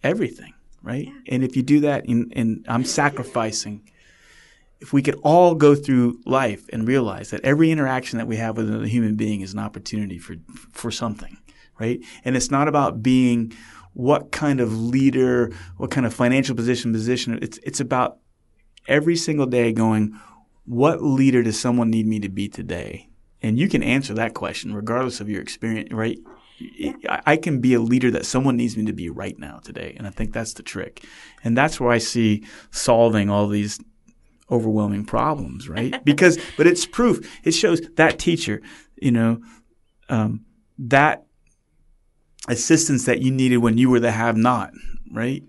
[0.03, 1.07] everything right?
[1.07, 1.35] Yeah.
[1.35, 3.90] And if you do that, and, and I'm sacrificing,
[4.81, 8.57] if we could all go through life and realize that every interaction that we have
[8.57, 10.37] with another human being is an opportunity for
[10.73, 11.37] for something,
[11.79, 12.01] right?
[12.25, 13.53] And it's not about being
[13.93, 17.39] what kind of leader, what kind of financial position, position.
[17.43, 18.19] It's it's about
[18.89, 20.19] every single day going,
[20.65, 23.09] what leader does someone need me to be today?
[23.43, 26.19] And you can answer that question regardless of your experience, right?
[27.09, 29.95] I can be a leader that someone needs me to be right now today.
[29.97, 31.03] And I think that's the trick.
[31.43, 33.81] And that's where I see solving all these
[34.51, 36.05] overwhelming problems, right?
[36.05, 37.27] because, but it's proof.
[37.45, 38.61] It shows that teacher,
[38.97, 39.41] you know,
[40.09, 40.45] um,
[40.79, 41.25] that
[42.49, 44.73] assistance that you needed when you were the have not,
[45.13, 45.43] right?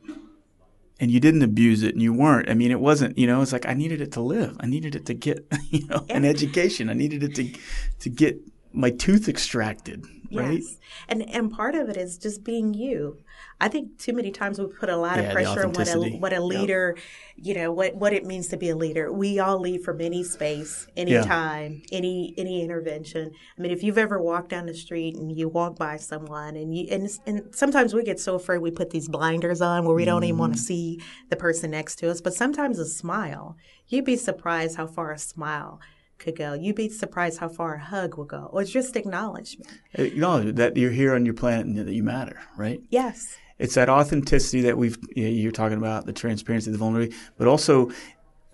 [1.00, 2.50] And you didn't abuse it and you weren't.
[2.50, 4.56] I mean, it wasn't, you know, it's like I needed it to live.
[4.60, 6.90] I needed it to get, you know, an education.
[6.90, 7.52] I needed it to,
[8.00, 8.40] to get
[8.74, 10.60] my tooth extracted, right?
[10.60, 10.78] Yes.
[11.08, 13.18] And and part of it is just being you.
[13.60, 16.00] I think too many times we put a lot yeah, of pressure on what a
[16.18, 16.98] what a leader,
[17.36, 19.12] you know, what what it means to be a leader.
[19.12, 21.24] We all lead from any space, any yeah.
[21.24, 23.32] time, any any intervention.
[23.58, 26.76] I mean, if you've ever walked down the street and you walk by someone and
[26.76, 30.06] you and and sometimes we get so afraid we put these blinders on where we
[30.06, 30.28] don't mm.
[30.28, 33.58] even want to see the person next to us, but sometimes a smile.
[33.88, 35.82] You'd be surprised how far a smile
[36.22, 36.54] could go.
[36.54, 39.70] You'd be surprised how far a hug will go, or just acknowledgement.
[39.94, 42.82] Acknowledge that you're here on your planet and that you matter, right?
[42.90, 43.36] Yes.
[43.60, 47.92] It's that authenticity that we've you're talking about, the transparency, the vulnerability, but also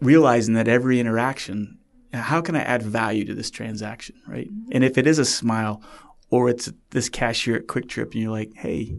[0.01, 1.77] realizing that every interaction,
[2.13, 4.51] how can I add value to this transaction, right?
[4.51, 4.71] Mm-hmm.
[4.71, 5.81] And if it is a smile,
[6.29, 8.97] or it's this cashier at QuikTrip, and you're like, hey,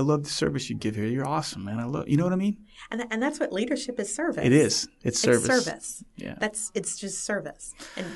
[0.00, 1.04] I love the service you give here.
[1.04, 1.78] You're awesome, man.
[1.78, 2.56] I love, you know what I mean?
[2.90, 4.42] And, and that's what leadership is service.
[4.42, 4.88] It is.
[5.02, 5.44] It's service.
[5.44, 6.04] It's service.
[6.16, 6.36] Yeah.
[6.40, 7.74] That's, it's just service.
[7.98, 8.06] And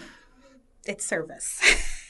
[0.87, 1.61] it's service.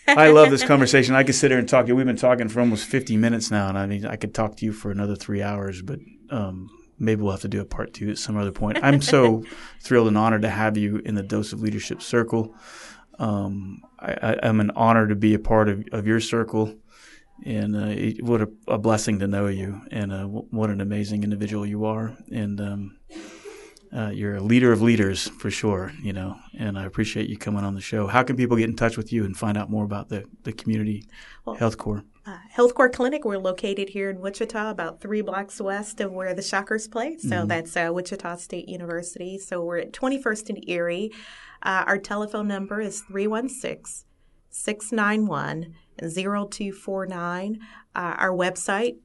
[0.06, 1.16] I love this conversation.
[1.16, 1.86] I could sit here and talk.
[1.86, 1.96] To you.
[1.96, 3.68] We've been talking for almost 50 minutes now.
[3.68, 5.98] And I mean, I could talk to you for another three hours, but,
[6.30, 8.78] um, maybe we'll have to do a part two at some other point.
[8.80, 9.42] I'm so
[9.82, 12.54] thrilled and honored to have you in the Dose of Leadership Circle.
[13.18, 16.76] Um, I, am an honor to be a part of, of your circle
[17.44, 21.24] and uh, it, what a, a, blessing to know you, and uh, what an amazing
[21.24, 22.96] individual you are, and um,
[23.94, 26.36] uh, you're a leader of leaders for sure, you know.
[26.58, 28.06] And I appreciate you coming on the show.
[28.06, 30.52] How can people get in touch with you and find out more about the the
[30.52, 31.08] community
[31.44, 32.04] well, health core?
[32.26, 33.24] Uh, health Core Clinic.
[33.26, 37.18] We're located here in Wichita, about three blocks west of where the Shockers play.
[37.18, 37.48] So mm-hmm.
[37.48, 39.36] that's uh, Wichita State University.
[39.36, 41.12] So we're at 21st and Erie.
[41.62, 44.06] Uh, our telephone number is 316
[44.48, 47.58] 691 0249.
[47.94, 48.96] Uh, our website,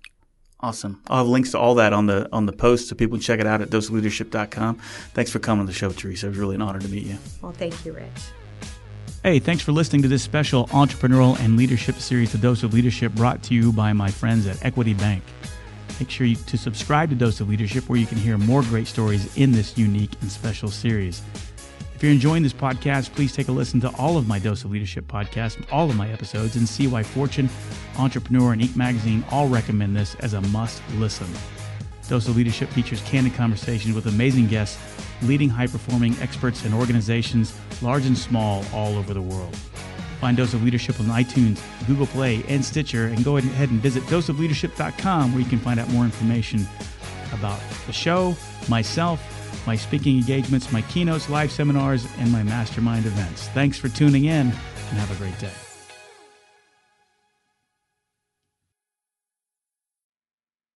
[0.60, 1.02] Awesome.
[1.08, 3.38] I'll have links to all that on the on the post so people can check
[3.38, 4.76] it out at doseofleadership.com.
[5.12, 6.24] Thanks for coming to the show, Teresa.
[6.24, 7.18] It was really an honor to meet you.
[7.42, 8.08] Well, thank you, Rich.
[9.24, 13.14] Hey, thanks for listening to this special entrepreneurial and leadership series, The Dose of Leadership,
[13.14, 15.22] brought to you by my friends at Equity Bank.
[15.98, 18.86] Make sure you, to subscribe to Dose of Leadership, where you can hear more great
[18.86, 21.22] stories in this unique and special series.
[21.94, 24.72] If you're enjoying this podcast, please take a listen to all of my Dose of
[24.72, 27.48] Leadership podcasts, all of my episodes, and see why Fortune,
[27.96, 28.76] Entrepreneur, and Inc.
[28.76, 31.28] magazine all recommend this as a must listen.
[32.08, 34.78] Dose of Leadership features candid conversations with amazing guests,
[35.22, 39.56] leading high performing experts and organizations, large and small, all over the world.
[40.20, 44.02] Find Dose of Leadership on iTunes, Google Play, and Stitcher, and go ahead and visit
[44.04, 46.66] doseofleadership.com where you can find out more information
[47.32, 48.36] about the show,
[48.68, 49.20] myself,
[49.66, 53.48] my speaking engagements, my keynotes, live seminars, and my mastermind events.
[53.48, 55.63] Thanks for tuning in, and have a great day.